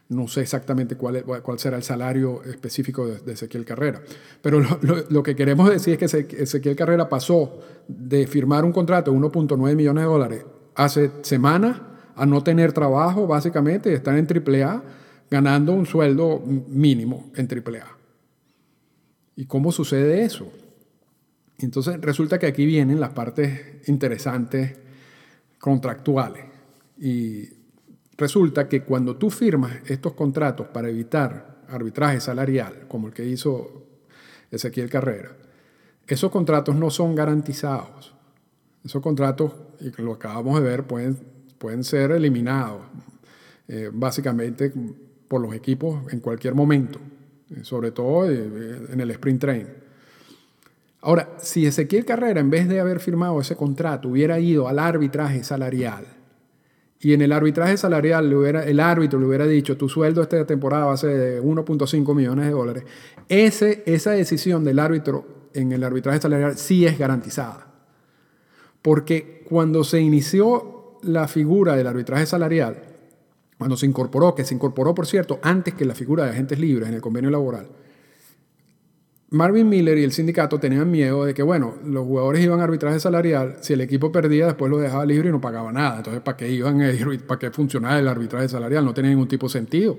no 0.10 0.28
sé 0.28 0.42
exactamente 0.42 0.96
cuál, 0.96 1.24
cuál 1.24 1.58
será 1.58 1.78
el 1.78 1.84
salario 1.84 2.44
específico 2.44 3.08
de, 3.08 3.34
Ezequiel 3.34 3.66
Carrera. 3.66 4.04
Pero 4.40 4.60
lo, 4.60 4.78
lo, 5.10 5.24
que 5.24 5.36
queremos 5.36 5.68
decir 5.68 5.98
es 6.00 6.26
que 6.28 6.44
Ezequiel 6.44 6.76
Carrera 6.76 7.10
pasó 7.10 7.58
de 7.88 8.28
firmar 8.28 8.64
un 8.64 8.72
contrato 8.72 9.10
de 9.10 9.18
1.9 9.18 9.76
millones 9.76 10.04
de 10.04 10.08
dólares 10.08 10.46
hace 10.76 11.10
semanas 11.24 11.82
a 12.22 12.26
no 12.28 12.44
tener 12.44 12.72
trabajo, 12.72 13.26
básicamente, 13.26 13.90
y 13.90 13.96
estar 13.96 14.16
en 14.16 14.28
AAA 14.28 14.84
ganando 15.32 15.74
un 15.74 15.88
sueldo 15.88 16.40
mínimo 16.46 17.32
en 17.36 17.48
AAA. 17.48 17.98
¿Y 19.38 19.46
cómo 19.46 19.72
sucede 19.72 20.24
eso? 20.24 20.48
Entonces 21.58 22.00
resulta 22.00 22.38
que 22.38 22.46
aquí 22.46 22.68
vienen 22.68 23.00
las 23.00 23.10
partes 23.10 23.88
interesantes 23.88 24.78
contractuales. 25.58 26.44
Y 27.00 27.50
resulta 28.16 28.70
que 28.70 28.84
cuando 28.84 29.16
tú 29.16 29.32
firmas 29.32 29.78
estos 29.88 30.14
contratos 30.14 30.68
para 30.68 30.90
evitar 30.90 31.64
arbitraje 31.70 32.20
salarial, 32.20 32.86
como 32.88 33.08
el 33.08 33.14
que 33.16 33.26
hizo 33.26 33.88
Ezequiel 34.52 34.92
Carrera, 34.92 35.32
esos 36.06 36.30
contratos 36.30 36.76
no 36.76 36.92
son 36.92 37.16
garantizados. 37.16 38.14
Esos 38.86 39.02
contratos, 39.02 39.54
y 39.80 39.90
lo 40.04 40.14
acabamos 40.14 40.62
de 40.62 40.70
ver, 40.70 40.84
pueden, 40.86 41.41
pueden 41.62 41.84
ser 41.84 42.12
eliminados, 42.12 42.82
eh, 43.68 43.92
básicamente 43.94 44.74
por 45.28 45.40
los 45.40 45.54
equipos 45.54 46.12
en 46.12 46.20
cualquier 46.20 46.56
momento, 46.56 47.00
eh, 47.52 47.60
sobre 47.62 47.92
todo 47.92 48.30
eh, 48.30 48.88
en 48.92 49.00
el 49.00 49.12
sprint 49.12 49.40
train. 49.40 49.68
Ahora, 51.02 51.36
si 51.38 51.68
Ezequiel 51.68 52.04
Carrera, 52.04 52.40
en 52.40 52.50
vez 52.50 52.68
de 52.68 52.80
haber 52.80 53.00
firmado 53.00 53.40
ese 53.40 53.56
contrato, 53.56 54.10
hubiera 54.10 54.40
ido 54.40 54.68
al 54.68 54.80
arbitraje 54.80 55.44
salarial 55.44 56.06
y 57.00 57.14
en 57.14 57.22
el 57.22 57.32
arbitraje 57.32 57.78
salarial 57.78 58.28
le 58.30 58.36
hubiera, 58.36 58.64
el 58.64 58.80
árbitro 58.80 59.20
le 59.20 59.28
hubiera 59.28 59.46
dicho 59.46 59.78
tu 59.78 59.88
sueldo 59.88 60.24
esta 60.24 60.46
temporada 60.46 60.86
va 60.86 60.94
a 60.94 60.98
ser 60.98 61.18
de 61.18 61.42
1.5 61.42 62.16
millones 62.16 62.46
de 62.46 62.52
dólares, 62.52 62.84
ese, 63.30 63.84
esa 63.86 64.12
decisión 64.12 64.64
del 64.64 64.80
árbitro 64.80 65.50
en 65.54 65.72
el 65.72 65.84
arbitraje 65.84 66.22
salarial 66.22 66.58
sí 66.58 66.88
es 66.88 66.98
garantizada. 66.98 67.68
Porque 68.82 69.46
cuando 69.48 69.84
se 69.84 70.00
inició 70.00 70.81
la 71.04 71.28
figura 71.28 71.76
del 71.76 71.88
arbitraje 71.88 72.26
salarial, 72.26 72.78
cuando 73.58 73.78
se 73.78 73.86
incorporó, 73.86 74.34
que 74.34 74.46
se 74.46 74.56
incorporó, 74.56 74.96
por 74.96 75.06
cierto, 75.06 75.40
antes 75.42 75.74
que 75.74 75.86
la 75.86 75.96
figura 75.96 76.26
de 76.26 76.32
agentes 76.32 76.60
libres 76.60 76.90
en 76.90 76.96
el 76.96 77.02
convenio 77.02 77.30
laboral, 77.30 77.68
Marvin 79.34 79.70
Miller 79.70 79.98
y 79.98 80.04
el 80.04 80.12
sindicato 80.12 80.60
tenían 80.60 80.92
miedo 80.92 81.24
de 81.24 81.34
que, 81.34 81.42
bueno, 81.42 81.76
los 81.86 82.06
jugadores 82.06 82.44
iban 82.44 82.60
a 82.60 82.66
arbitraje 82.66 83.00
salarial, 83.00 83.58
si 83.62 83.72
el 83.72 83.80
equipo 83.80 84.12
perdía, 84.12 84.48
después 84.48 84.70
lo 84.70 84.78
dejaba 84.78 85.06
libre 85.06 85.30
y 85.30 85.32
no 85.32 85.40
pagaba 85.40 85.72
nada. 85.72 86.00
Entonces, 86.00 86.22
¿para 86.22 86.36
qué 86.36 86.52
iban 86.52 86.82
a 86.82 86.92
¿Para 87.26 87.40
qué 87.40 87.50
funcionaba 87.50 87.98
el 87.98 88.10
arbitraje 88.10 88.50
salarial? 88.50 88.84
No 88.84 88.94
tenía 88.94 89.12
ningún 89.12 89.30
tipo 89.30 89.48
de 89.48 89.54
sentido. 89.54 89.98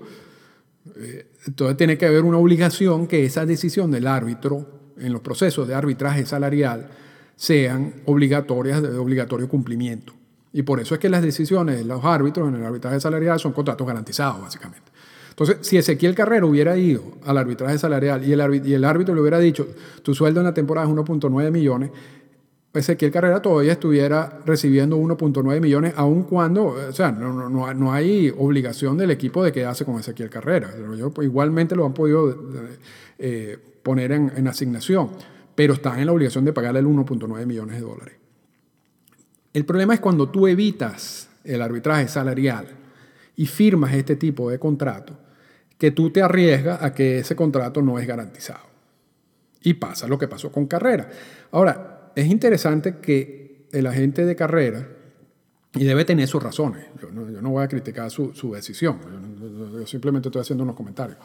Eh, 0.97 1.29
entonces, 1.47 1.79
tiene 1.79 1.97
que 1.97 2.05
haber 2.05 2.25
una 2.25 2.37
obligación 2.37 3.07
que 3.07 3.25
esa 3.25 3.47
decisión 3.47 3.91
del 3.91 4.07
árbitro 4.07 4.67
en 4.99 5.15
los 5.15 5.23
procesos 5.23 5.67
de 5.67 5.75
arbitraje 5.75 6.27
salarial 6.27 6.91
sean 7.35 8.03
obligatorias, 8.05 8.83
de 8.83 8.99
obligatorio 8.99 9.49
cumplimiento. 9.49 10.13
Y 10.53 10.63
por 10.63 10.81
eso 10.81 10.95
es 10.95 11.01
que 11.01 11.09
las 11.09 11.23
decisiones 11.23 11.79
de 11.79 11.85
los 11.85 12.05
árbitros 12.05 12.49
en 12.49 12.57
el 12.57 12.65
arbitraje 12.65 13.01
salarial 13.01 13.39
son 13.39 13.53
contratos 13.53 13.87
garantizados, 13.87 14.41
básicamente. 14.41 14.93
Entonces, 15.31 15.59
si 15.63 15.79
Ezequiel 15.79 16.15
Carrero 16.15 16.47
hubiera 16.47 16.77
ido 16.77 17.03
al 17.25 17.39
arbitraje 17.39 17.79
salarial 17.79 18.23
y 18.23 18.33
el, 18.33 18.85
árbitro 18.85 19.15
le 19.15 19.21
hubiera 19.23 19.39
dicho, 19.39 19.67
tu 20.03 20.15
sueldo 20.15 20.41
en 20.41 20.47
la 20.47 20.53
temporada 20.53 20.87
es 20.87 20.93
1.9 20.93 21.51
millones, 21.51 21.91
Ezequiel 22.75 23.11
Carrera 23.11 23.41
todavía 23.41 23.73
estuviera 23.73 24.41
recibiendo 24.45 24.97
1.9 24.97 25.61
millones, 25.61 25.95
aun 25.97 26.25
cuando, 26.25 26.67
o 26.67 26.93
sea, 26.93 27.13
no, 27.13 27.49
no, 27.49 27.75
no, 27.75 27.93
hay 27.93 28.33
obligación 28.37 28.97
del 28.97 29.11
equipo 29.11 29.43
de 29.43 29.53
quedarse 29.53 29.85
con 29.85 29.99
Ezequiel 29.99 30.31
Carrera. 30.31 30.71
Pues, 31.15 31.27
igualmente 31.27 31.75
lo 31.75 31.87
han 31.87 31.95
podido 31.95 32.35
eh, 33.19 33.59
poner 33.83 34.13
en, 34.13 34.33
en, 34.37 34.49
asignación, 34.49 35.11
pero 35.55 35.75
están 35.75 35.99
en 35.99 36.07
la 36.07 36.13
obligación 36.13 36.45
de 36.45 36.53
pagarle 36.53 36.81
el 36.81 36.87
1.9 36.87 37.47
millones 37.47 37.77
de 37.77 37.81
dólares. 37.83 38.22
El 39.53 39.65
problema 39.65 39.95
es 39.95 40.01
cuando 40.01 40.29
tú 40.29 40.47
evitas 40.47 41.29
el 41.45 41.61
arbitraje 41.61 42.09
salarial 42.09 42.67
y 43.37 43.47
firmas 43.47 43.95
este 43.95 44.17
tipo 44.17 44.51
de 44.51 44.59
contrato, 44.59 45.15
que 45.79 45.91
tú 45.91 46.11
te 46.11 46.23
arriesgas 46.23 46.83
a 46.83 46.95
que 46.95 47.19
ese 47.19 47.37
contrato 47.37 47.83
no 47.83 47.99
es 47.99 48.07
garantizado. 48.07 48.73
Y 49.63 49.75
pasa 49.75 50.07
lo 50.07 50.19
que 50.19 50.29
pasó 50.29 50.51
con 50.51 50.67
Carrera. 50.67 51.09
Ahora, 51.51 52.13
es 52.15 52.27
interesante 52.27 52.97
que 52.99 53.67
el 53.73 53.87
agente 53.87 54.25
de 54.25 54.37
Carrera, 54.37 54.87
y 55.75 55.85
debe 55.85 56.05
tener 56.05 56.29
sus 56.29 56.43
razones, 56.43 56.87
yo 57.01 57.11
no, 57.11 57.51
voy 57.51 57.65
a 57.65 57.69
criticar 57.69 58.11
su, 58.11 58.53
decisión, 58.53 58.99
yo, 59.75 59.87
simplemente 59.87 60.29
estoy 60.29 60.43
haciendo 60.43 60.65
unos 60.65 60.77
comentarios. 60.77 61.19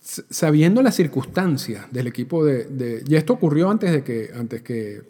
Sabiendo 0.00 0.82
las 0.82 0.94
circunstancias 0.94 1.86
del 1.90 2.06
equipo 2.08 2.44
de, 2.44 3.02
y 3.06 3.14
esto 3.16 3.32
ocurrió 3.32 3.70
antes 3.70 3.92
de 3.92 4.04
que, 4.04 4.30
antes 4.34 4.62
que 4.62 5.02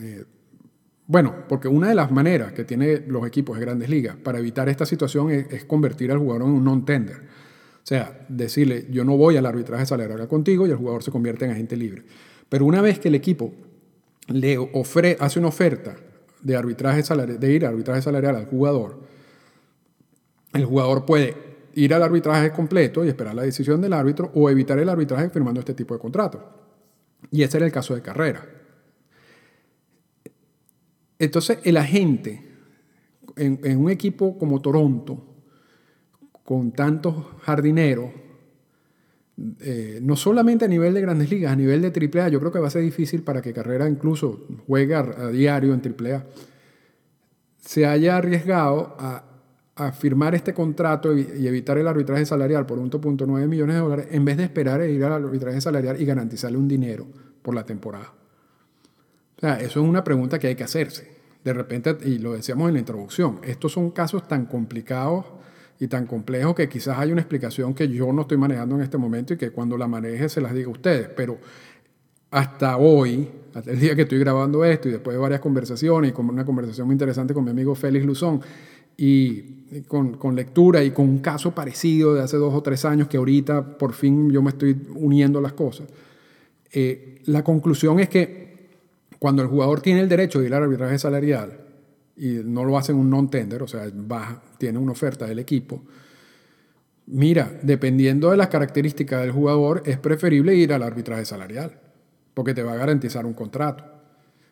eh, 0.00 0.24
bueno, 1.06 1.44
porque 1.48 1.68
una 1.68 1.88
de 1.88 1.94
las 1.94 2.10
maneras 2.10 2.52
que 2.52 2.64
tienen 2.64 3.04
los 3.08 3.26
equipos 3.26 3.58
de 3.58 3.64
grandes 3.64 3.88
ligas 3.88 4.16
para 4.16 4.38
evitar 4.38 4.68
esta 4.68 4.86
situación 4.86 5.30
es, 5.30 5.64
convertir 5.64 6.12
al 6.12 6.18
jugador 6.18 6.42
en 6.42 6.54
un 6.54 6.64
non-tender. 6.64 7.16
O 7.16 7.84
sea, 7.86 8.24
decirle, 8.28 8.86
yo 8.90 9.04
no 9.04 9.16
voy 9.16 9.36
al 9.36 9.44
arbitraje 9.44 9.84
salarial 9.84 10.26
contigo 10.28 10.66
y 10.66 10.70
el 10.70 10.76
jugador 10.76 11.02
se 11.02 11.10
convierte 11.10 11.44
en 11.44 11.50
agente 11.50 11.76
libre. 11.76 12.04
Pero 12.48 12.64
una 12.64 12.80
vez 12.80 12.98
que 12.98 13.08
el 13.08 13.16
equipo 13.16 13.52
le 14.28 14.56
ofre, 14.56 15.16
hace 15.20 15.38
una 15.38 15.48
oferta 15.48 15.96
de, 16.40 16.56
arbitraje 16.56 17.02
de 17.26 17.52
ir 17.52 17.66
al 17.66 17.72
arbitraje 17.72 18.00
salarial 18.00 18.36
al 18.36 18.46
jugador, 18.46 19.00
el 20.54 20.64
jugador 20.64 21.04
puede 21.04 21.36
ir 21.74 21.92
al 21.92 22.02
arbitraje 22.02 22.52
completo 22.52 23.04
y 23.04 23.08
esperar 23.08 23.34
la 23.34 23.42
decisión 23.42 23.80
del 23.80 23.92
árbitro 23.92 24.30
o 24.34 24.48
evitar 24.48 24.78
el 24.78 24.88
arbitraje 24.88 25.30
firmando 25.30 25.60
este 25.60 25.74
tipo 25.74 25.94
de 25.94 26.00
contrato. 26.00 26.42
Y 27.30 27.42
ese 27.42 27.56
era 27.56 27.66
el 27.66 27.72
caso 27.72 27.94
de 27.94 28.02
Carrera. 28.02 28.61
Entonces, 31.22 31.60
el 31.62 31.76
agente 31.76 32.42
en, 33.36 33.78
un 33.78 33.90
equipo 33.90 34.36
como 34.36 34.60
Toronto, 34.60 35.24
con 36.42 36.72
tantos 36.72 37.14
jardineros, 37.42 38.10
eh, 39.60 40.00
no 40.02 40.16
solamente 40.16 40.64
a 40.64 40.68
nivel 40.68 40.92
de 40.94 41.00
grandes 41.00 41.30
ligas, 41.30 41.52
a 41.52 41.54
nivel 41.54 41.80
de 41.80 41.90
AAA, 41.90 42.28
yo 42.28 42.40
creo 42.40 42.50
que 42.50 42.58
va 42.58 42.66
a 42.66 42.70
ser 42.70 42.82
difícil 42.82 43.22
para 43.22 43.40
que 43.40 43.52
Carrera 43.52 43.88
incluso 43.88 44.48
juegue 44.66 44.96
a, 44.96 45.28
diario 45.28 45.72
en 45.74 45.80
AAA. 45.80 46.26
se 47.60 47.86
haya 47.86 48.16
arriesgado 48.16 48.96
a, 48.98 49.28
firmar 49.92 50.34
este 50.34 50.52
contrato 50.52 51.16
y 51.16 51.46
evitar 51.46 51.78
el 51.78 51.88
arbitraje 51.88 52.26
salarial 52.26 52.66
por 52.66 52.78
1.9 52.78 53.48
millones 53.48 53.74
de 53.74 53.80
dólares 53.80 54.06
en 54.10 54.24
vez 54.24 54.36
de 54.36 54.44
esperar 54.44 54.80
a 54.80 54.86
ir 54.86 55.02
al 55.02 55.24
arbitraje 55.24 55.60
salarial 55.60 56.00
y 56.00 56.04
garantizarle 56.04 56.56
un 56.58 56.68
dinero 56.68 57.06
por 57.42 57.54
la 57.54 57.64
temporada. 57.64 58.12
O 59.36 59.40
sea, 59.40 59.56
eso 59.56 59.82
es 59.82 59.88
una 59.88 60.04
pregunta 60.04 60.38
que 60.38 60.46
hay 60.46 60.54
que 60.54 60.62
hacerse. 60.62 61.11
De 61.44 61.52
repente, 61.52 61.96
y 62.04 62.18
lo 62.18 62.32
decíamos 62.34 62.68
en 62.68 62.74
la 62.74 62.80
introducción, 62.80 63.40
estos 63.42 63.72
son 63.72 63.90
casos 63.90 64.28
tan 64.28 64.46
complicados 64.46 65.26
y 65.80 65.88
tan 65.88 66.06
complejos 66.06 66.54
que 66.54 66.68
quizás 66.68 66.98
hay 66.98 67.10
una 67.10 67.20
explicación 67.20 67.74
que 67.74 67.88
yo 67.88 68.12
no 68.12 68.22
estoy 68.22 68.36
manejando 68.36 68.76
en 68.76 68.82
este 68.82 68.98
momento 68.98 69.34
y 69.34 69.36
que 69.36 69.50
cuando 69.50 69.76
la 69.76 69.88
maneje 69.88 70.28
se 70.28 70.40
las 70.40 70.54
diga 70.54 70.68
a 70.68 70.70
ustedes, 70.70 71.08
pero 71.08 71.38
hasta 72.30 72.76
hoy, 72.76 73.28
hasta 73.52 73.72
el 73.72 73.80
día 73.80 73.96
que 73.96 74.02
estoy 74.02 74.20
grabando 74.20 74.64
esto 74.64 74.88
y 74.88 74.92
después 74.92 75.14
de 75.14 75.20
varias 75.20 75.40
conversaciones 75.40 76.10
y 76.10 76.14
con 76.14 76.28
una 76.28 76.44
conversación 76.44 76.86
muy 76.86 76.94
interesante 76.94 77.34
con 77.34 77.44
mi 77.44 77.50
amigo 77.50 77.74
Félix 77.74 78.06
Luzón 78.06 78.40
y 78.96 79.82
con, 79.88 80.16
con, 80.18 80.36
lectura 80.36 80.84
y 80.84 80.92
con 80.92 81.08
un 81.08 81.18
caso 81.18 81.52
parecido 81.52 82.14
de 82.14 82.22
hace 82.22 82.36
dos 82.36 82.54
o 82.54 82.62
tres 82.62 82.84
años 82.84 83.08
que 83.08 83.16
ahorita 83.16 83.76
por 83.76 83.92
fin 83.92 84.30
yo 84.30 84.40
me 84.40 84.50
estoy 84.50 84.80
uniendo 84.94 85.40
las 85.40 85.54
cosas, 85.54 85.88
eh, 86.72 87.20
la 87.24 87.42
conclusión 87.42 88.00
es 88.00 88.08
que 88.08 88.51
cuando 89.22 89.40
el 89.40 89.46
jugador 89.46 89.80
tiene 89.80 90.00
el 90.00 90.08
derecho 90.08 90.40
de 90.40 90.46
ir 90.46 90.54
al 90.54 90.64
arbitraje 90.64 90.98
salarial 90.98 91.56
y 92.16 92.40
no 92.44 92.64
lo 92.64 92.76
hace 92.76 92.90
en 92.90 92.98
un 92.98 93.08
non-tender, 93.08 93.62
o 93.62 93.68
sea, 93.68 93.88
tiene 94.58 94.80
una 94.80 94.90
oferta 94.90 95.26
del 95.26 95.38
equipo, 95.38 95.84
mira, 97.06 97.56
dependiendo 97.62 98.32
de 98.32 98.36
las 98.36 98.48
características 98.48 99.20
del 99.20 99.30
jugador, 99.30 99.84
es 99.86 99.96
preferible 99.96 100.56
ir 100.56 100.72
al 100.72 100.82
arbitraje 100.82 101.24
salarial 101.24 101.78
porque 102.34 102.52
te 102.52 102.64
va 102.64 102.72
a 102.72 102.76
garantizar 102.76 103.24
un 103.24 103.32
contrato, 103.34 103.84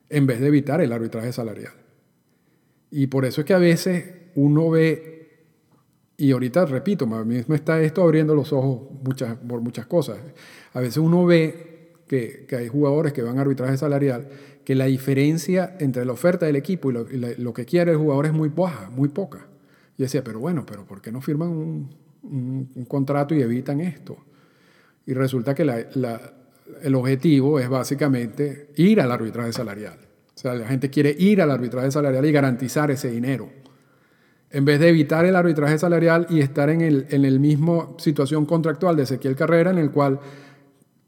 en 0.09 0.29
vez 0.29 0.39
de 0.39 0.47
evitar 0.47 0.81
el 0.81 0.93
arbitraje 0.93 1.33
salarial. 1.33 1.73
Y 2.93 3.09
por 3.09 3.25
eso 3.25 3.41
es 3.41 3.49
que 3.49 3.55
a 3.55 3.59
veces 3.59 4.05
uno 4.37 4.71
ve, 4.71 5.47
y 6.17 6.31
ahorita 6.31 6.67
repito, 6.67 7.07
a 7.13 7.25
mí 7.25 7.35
mismo 7.39 7.57
está 7.57 7.83
esto 7.83 8.05
abriendo 8.05 8.37
los 8.37 8.53
ojos 8.53 8.83
por 9.49 9.63
muchas 9.63 9.87
cosas. 9.87 10.19
A 10.75 10.79
veces 10.79 10.99
uno 10.99 11.27
ve 11.27 11.97
que, 12.07 12.47
que, 12.49 12.55
hay 12.55 12.69
jugadores 12.69 13.13
que 13.13 13.23
van 13.23 13.39
a 13.39 13.41
arbitraje 13.41 13.77
salarial, 13.77 14.29
que 14.71 14.77
la 14.77 14.85
diferencia 14.85 15.75
entre 15.81 16.05
la 16.05 16.13
oferta 16.13 16.47
del 16.47 16.55
equipo 16.55 16.93
y 16.93 16.95
lo, 16.95 17.53
que 17.53 17.65
quiere 17.65 17.91
el 17.91 17.97
jugador 17.97 18.27
es 18.27 18.33
muy 18.33 18.51
baja, 18.51 18.89
muy 18.89 19.09
poca. 19.09 19.49
Y 19.99 20.05
decía, 20.05 20.23
pero 20.23 20.39
bueno, 20.39 20.65
pero 20.65 20.85
¿por 20.85 21.03
qué 21.03 21.11
no 21.11 21.21
firman 21.21 21.49
un, 22.23 22.87
contrato 22.87 23.35
y 23.35 23.43
evitan 23.43 23.81
esto? 23.81 24.17
Y 25.07 25.13
resulta 25.13 25.57
que 25.57 25.65
el 26.83 26.95
objetivo 26.95 27.59
es 27.59 27.69
básicamente 27.69 28.69
ir 28.77 29.01
al 29.01 29.11
arbitraje 29.11 29.53
salarial. 29.53 29.99
O 30.37 30.39
sea, 30.39 30.55
la 30.55 30.69
gente 30.69 30.89
quiere 30.89 31.17
ir 31.19 31.43
al 31.43 31.51
arbitraje 31.51 31.91
salarial 31.91 32.25
y 32.25 32.31
garantizar 32.31 32.93
ese 32.93 33.11
dinero. 33.11 33.51
En 34.53 34.65
vez 34.65 34.79
de 34.79 34.89
evitar 34.91 35.25
el 35.25 35.35
arbitraje 35.35 35.79
salarial 35.79 36.29
y 36.31 36.43
estar 36.43 36.71
en 36.71 36.81
el, 36.81 37.09
en 37.11 37.25
el 37.25 37.41
mismo 37.41 37.97
situación 37.99 38.47
contractual 38.47 38.95
de 38.95 39.03
Ezequiel 39.03 39.35
Carrera, 39.35 39.73
en 39.73 39.79
el 39.79 39.91
cual 39.91 40.21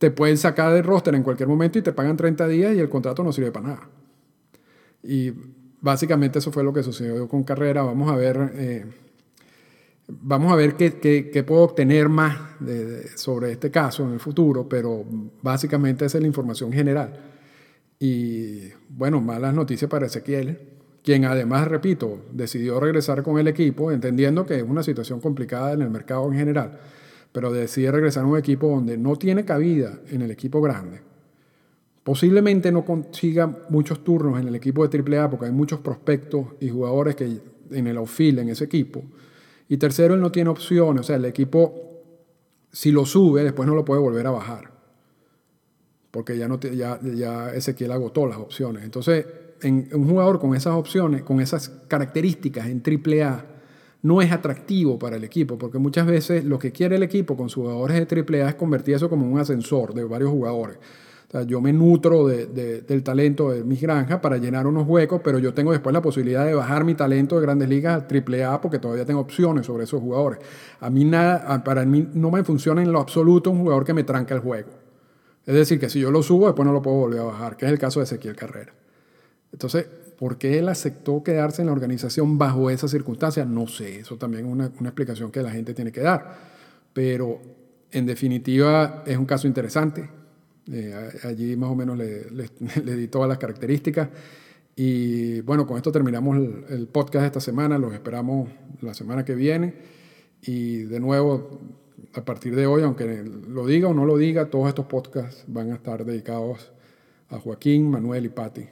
te 0.03 0.11
pueden 0.11 0.37
sacar 0.37 0.75
del 0.75 0.83
roster 0.83 1.15
en 1.15 1.23
cualquier 1.23 1.49
momento 1.49 1.79
y 1.79 1.83
te 1.83 1.93
pagan 1.93 2.17
30 2.17 2.49
días 2.49 2.75
y 2.75 2.81
el 2.81 2.89
contrato 2.89 3.23
no 3.23 3.31
sirve 3.31 3.53
para 3.53 3.69
nada. 3.69 3.89
Y 5.05 5.33
básicamente 5.81 6.41
eso 6.41 6.51
fue 6.51 6.65
lo 6.65 6.73
que 6.73 6.83
sucedió 6.83 7.29
con 7.29 7.45
Carrera. 7.45 7.83
Vamos 7.83 8.11
a 8.11 8.17
ver 8.17 8.51
eh, 8.57 8.85
Vamos 10.09 10.53
a 10.53 10.57
ver 10.57 10.75
qué, 10.75 11.45
puedo 11.47 11.63
obtener 11.63 12.09
más 12.09 12.37
sobre 13.15 13.53
este 13.53 13.71
caso 13.71 14.05
en 14.05 14.15
el 14.15 14.19
futuro, 14.19 14.69
pero 14.69 15.05
básicamente 15.41 16.05
esa 16.05 16.19
es 16.19 16.23
la 16.23 16.27
información 16.27 16.73
general. 16.73 17.13
Y 18.01 18.71
bueno, 18.89 19.21
malas 19.21 19.55
noticias 19.55 19.89
para 19.89 20.07
Ezequiel, 20.07 20.59
quien 21.05 21.27
además, 21.27 21.69
repito, 21.69 22.25
decidió 22.33 22.81
regresar 22.81 23.23
con 23.23 23.39
el 23.39 23.47
equipo, 23.47 23.93
entendiendo 23.93 24.45
que 24.45 24.57
es 24.57 24.65
una 24.65 24.83
situación 24.83 25.21
complicada 25.21 25.75
en 25.75 25.83
el 25.83 25.91
mercado 25.91 26.27
en 26.27 26.37
general, 26.37 26.81
pero 27.33 27.53
decide 27.53 27.91
regresar 27.91 28.25
a 28.25 28.27
un 28.27 28.39
equipo 28.39 28.69
donde 28.69 28.97
no 28.97 29.17
tiene 29.17 29.45
cabida 29.45 30.01
en 30.11 30.23
el 30.23 30.31
equipo 30.31 30.61
grande. 30.61 31.01
Posiblemente 32.05 32.71
no 32.71 32.85
consiga 32.85 33.59
muchos 33.69 34.05
turnos 34.05 34.41
en 34.41 34.49
el 34.49 34.55
equipo 34.55 34.87
de 34.87 34.99
AAA 34.99 35.31
porque 35.31 35.47
hay 35.47 35.53
muchos 35.53 35.81
prospectos 35.81 36.47
y 36.61 36.69
jugadores 36.69 37.15
que 37.15 37.39
en 37.71 37.87
el 37.87 37.97
outfield 37.97 38.41
en 38.41 38.49
ese 38.49 38.65
equipo 38.65 39.05
y 39.73 39.79
tercero, 39.79 40.13
él 40.13 40.21
no 40.21 40.31
tiene 40.31 40.51
opciones. 40.51 41.01
O 41.01 41.05
sea, 41.05 41.17
el 41.17 41.25
equipo, 41.25 41.73
si 42.71 42.93
lo 42.93 43.07
sube, 43.07 43.43
después 43.43 43.67
no 43.67 43.75
lo 43.75 43.87
puede 43.87 44.03
volver 44.03 44.27
a 44.27 44.31
bajar. 44.31 44.71
Porque 46.11 46.37
ya, 46.37 46.47
no 46.47 46.61
ya, 46.61 47.01
ya 47.01 47.55
Ezequiel 47.55 47.93
agotó 47.93 48.27
las 48.27 48.37
opciones. 48.37 48.85
Entonces, 48.85 49.25
en, 49.63 49.89
un 49.95 50.07
jugador 50.07 50.39
con 50.39 50.55
esas 50.55 50.75
opciones, 50.75 51.23
con 51.23 51.41
esas 51.41 51.71
características 51.89 52.67
en 52.67 52.83
AAA, 52.85 53.47
no 54.03 54.21
es 54.21 54.33
atractivo 54.33 54.99
para 54.99 55.17
el 55.17 55.25
equipo, 55.25 55.57
porque 55.57 55.79
muchas 55.79 56.07
veces 56.07 56.45
lo 56.45 56.59
que 56.59 56.73
quiere 56.73 56.97
el 56.97 57.03
equipo 57.03 57.37
con 57.37 57.49
jugadores 57.49 58.09
de 58.09 58.25
AAA 58.43 58.49
es 58.51 58.55
convertir 58.57 58.95
eso 58.97 59.09
como 59.09 59.31
un 59.31 59.39
ascensor 59.39 59.95
de 59.95 60.05
varios 60.05 60.31
jugadores 60.31 60.79
yo 61.47 61.63
me 61.63 61.73
nutro 61.73 62.27
del 62.27 63.03
talento 63.03 63.51
de 63.51 63.65
mis 63.65 63.81
granjas 63.81 64.21
para 64.21 64.37
llenar 64.37 64.67
unos 64.67 64.87
huecos, 64.87 65.23
pero 65.25 65.39
yo 65.39 65.55
tengo 65.55 65.73
después 65.73 65.95
la 65.95 66.03
posibilidad 66.03 66.45
de 66.45 66.55
bajar 66.55 66.85
mi 66.85 66.95
talento 66.95 67.37
de 67.37 67.43
grandes 67.43 67.71
ligas 67.71 68.03
a 68.03 68.07
triple 68.07 68.45
A 68.45 68.61
porque 68.61 68.79
todavía 68.79 69.07
tengo 69.07 69.21
opciones 69.21 69.65
sobre 69.65 69.85
esos 69.85 70.01
jugadores. 70.01 70.41
A 70.81 70.91
mí 70.91 71.05
nada, 71.05 71.65
para 71.65 71.87
mí 71.87 72.07
no 72.13 72.31
me 72.31 72.45
funciona 72.45 72.83
en 72.83 72.93
lo 72.93 73.01
absoluto 73.01 73.51
un 73.51 73.61
jugador 73.61 73.85
que 73.85 73.95
me 73.95 74.05
tranca 74.05 74.35
el 74.35 74.41
juego. 74.41 74.71
Es 75.47 75.55
decir, 75.55 75.81
que 75.81 75.89
si 75.89 76.01
yo 76.01 76.11
lo 76.11 76.23
subo, 76.23 76.47
después 76.47 76.67
no 76.67 76.73
lo 76.73 76.83
puedo 76.83 76.99
volver 76.99 77.21
a 77.21 77.25
bajar, 77.25 77.57
que 77.57 77.65
es 77.65 77.73
el 77.73 77.79
caso 77.79 78.01
de 78.01 78.05
Ezequiel 78.05 78.37
Carrera. 78.37 78.75
Entonces, 79.53 79.87
¿por 80.19 80.39
qué 80.39 80.59
él 80.59 80.69
aceptó 80.69 81.23
quedarse 81.23 81.63
en 81.63 81.67
la 81.67 81.73
organización 81.73 82.39
bajo 82.39 82.71
esas 82.71 82.91
circunstancias? 82.91 83.47
No 83.47 83.67
sé, 83.67 84.01
eso 84.01 84.17
también 84.17 84.47
es 84.47 84.53
una, 84.53 84.73
una 84.79 84.89
explicación 84.89 85.31
que 85.31 85.43
la 85.43 85.51
gente 85.51 85.75
tiene 85.75 85.93
que 85.93 86.01
dar. 86.01 86.37
Pero, 86.93 87.41
en 87.91 88.07
definitiva, 88.07 89.03
es 89.07 89.17
un 89.17 89.27
caso 89.27 89.47
interesante 89.47 90.09
eh, 90.71 90.95
allí 91.25 91.57
más 91.57 91.71
o 91.71 91.75
menos 91.75 91.99
le, 91.99 92.25
di 92.97 93.09
todas 93.09 93.29
las 93.29 93.39
características. 93.39 94.09
Y 94.77 95.41
bueno, 95.43 95.67
con 95.67 95.77
esto 95.77 95.93
terminamos 95.93 96.39
el, 96.71 96.87
podcast 96.87 97.23
de 97.23 97.27
esta 97.27 97.41
semana. 97.41 97.79
Los 97.79 97.93
esperamos 97.93 98.49
la 98.81 98.95
semana 98.95 99.25
que 99.25 99.35
viene. 99.35 99.75
Y 100.43 100.85
de 100.85 100.99
nuevo, 101.01 101.61
a 102.15 102.25
partir 102.25 102.57
de 102.57 102.67
hoy, 102.67 102.83
aunque 102.83 103.23
lo 103.23 103.67
diga 103.67 103.89
o 103.89 103.95
no 103.95 104.05
lo 104.05 104.17
diga, 104.17 104.51
todos 104.51 104.69
estos 104.69 104.87
podcasts 104.87 105.45
van 105.47 105.73
a 105.73 105.75
estar 105.75 106.05
dedicados 106.05 106.73
a 107.29 107.39
Joaquín, 107.39 107.91
Manuel 107.91 108.27
y 108.27 108.31
Patti. 108.31 108.69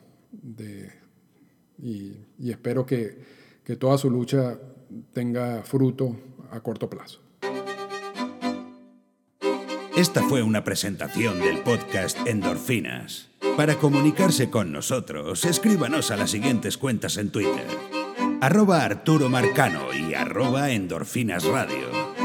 Y, 1.83 2.51
espero 2.51 2.85
que, 2.85 3.19
que 3.65 3.77
toda 3.77 3.99
su 3.99 4.11
lucha 4.11 4.59
tenga 5.13 5.63
fruto 5.63 6.17
a 6.51 6.61
corto 6.61 6.89
plazo. 6.89 7.21
Esta 9.97 10.23
fue 10.23 10.43
una 10.43 10.65
presentación 10.65 11.41
del 11.41 11.59
podcast 11.59 12.17
Endorfinas. 12.27 13.29
Para 13.57 13.77
comunicarse 13.77 14.49
con 14.49 14.73
nosotros, 14.73 15.45
escríbanos 15.45 16.11
a 16.11 16.17
las 16.17 16.31
siguientes 16.31 16.79
cuentas 16.79 17.19
en 17.19 17.31
Twitter. 17.31 17.67
Arroba 18.41 18.83
Arturo 18.83 19.29
Marcano 19.29 19.93
y 19.93 20.15
arroba 20.15 20.71
Endorfinas 20.71 21.45
Radio. 21.45 22.20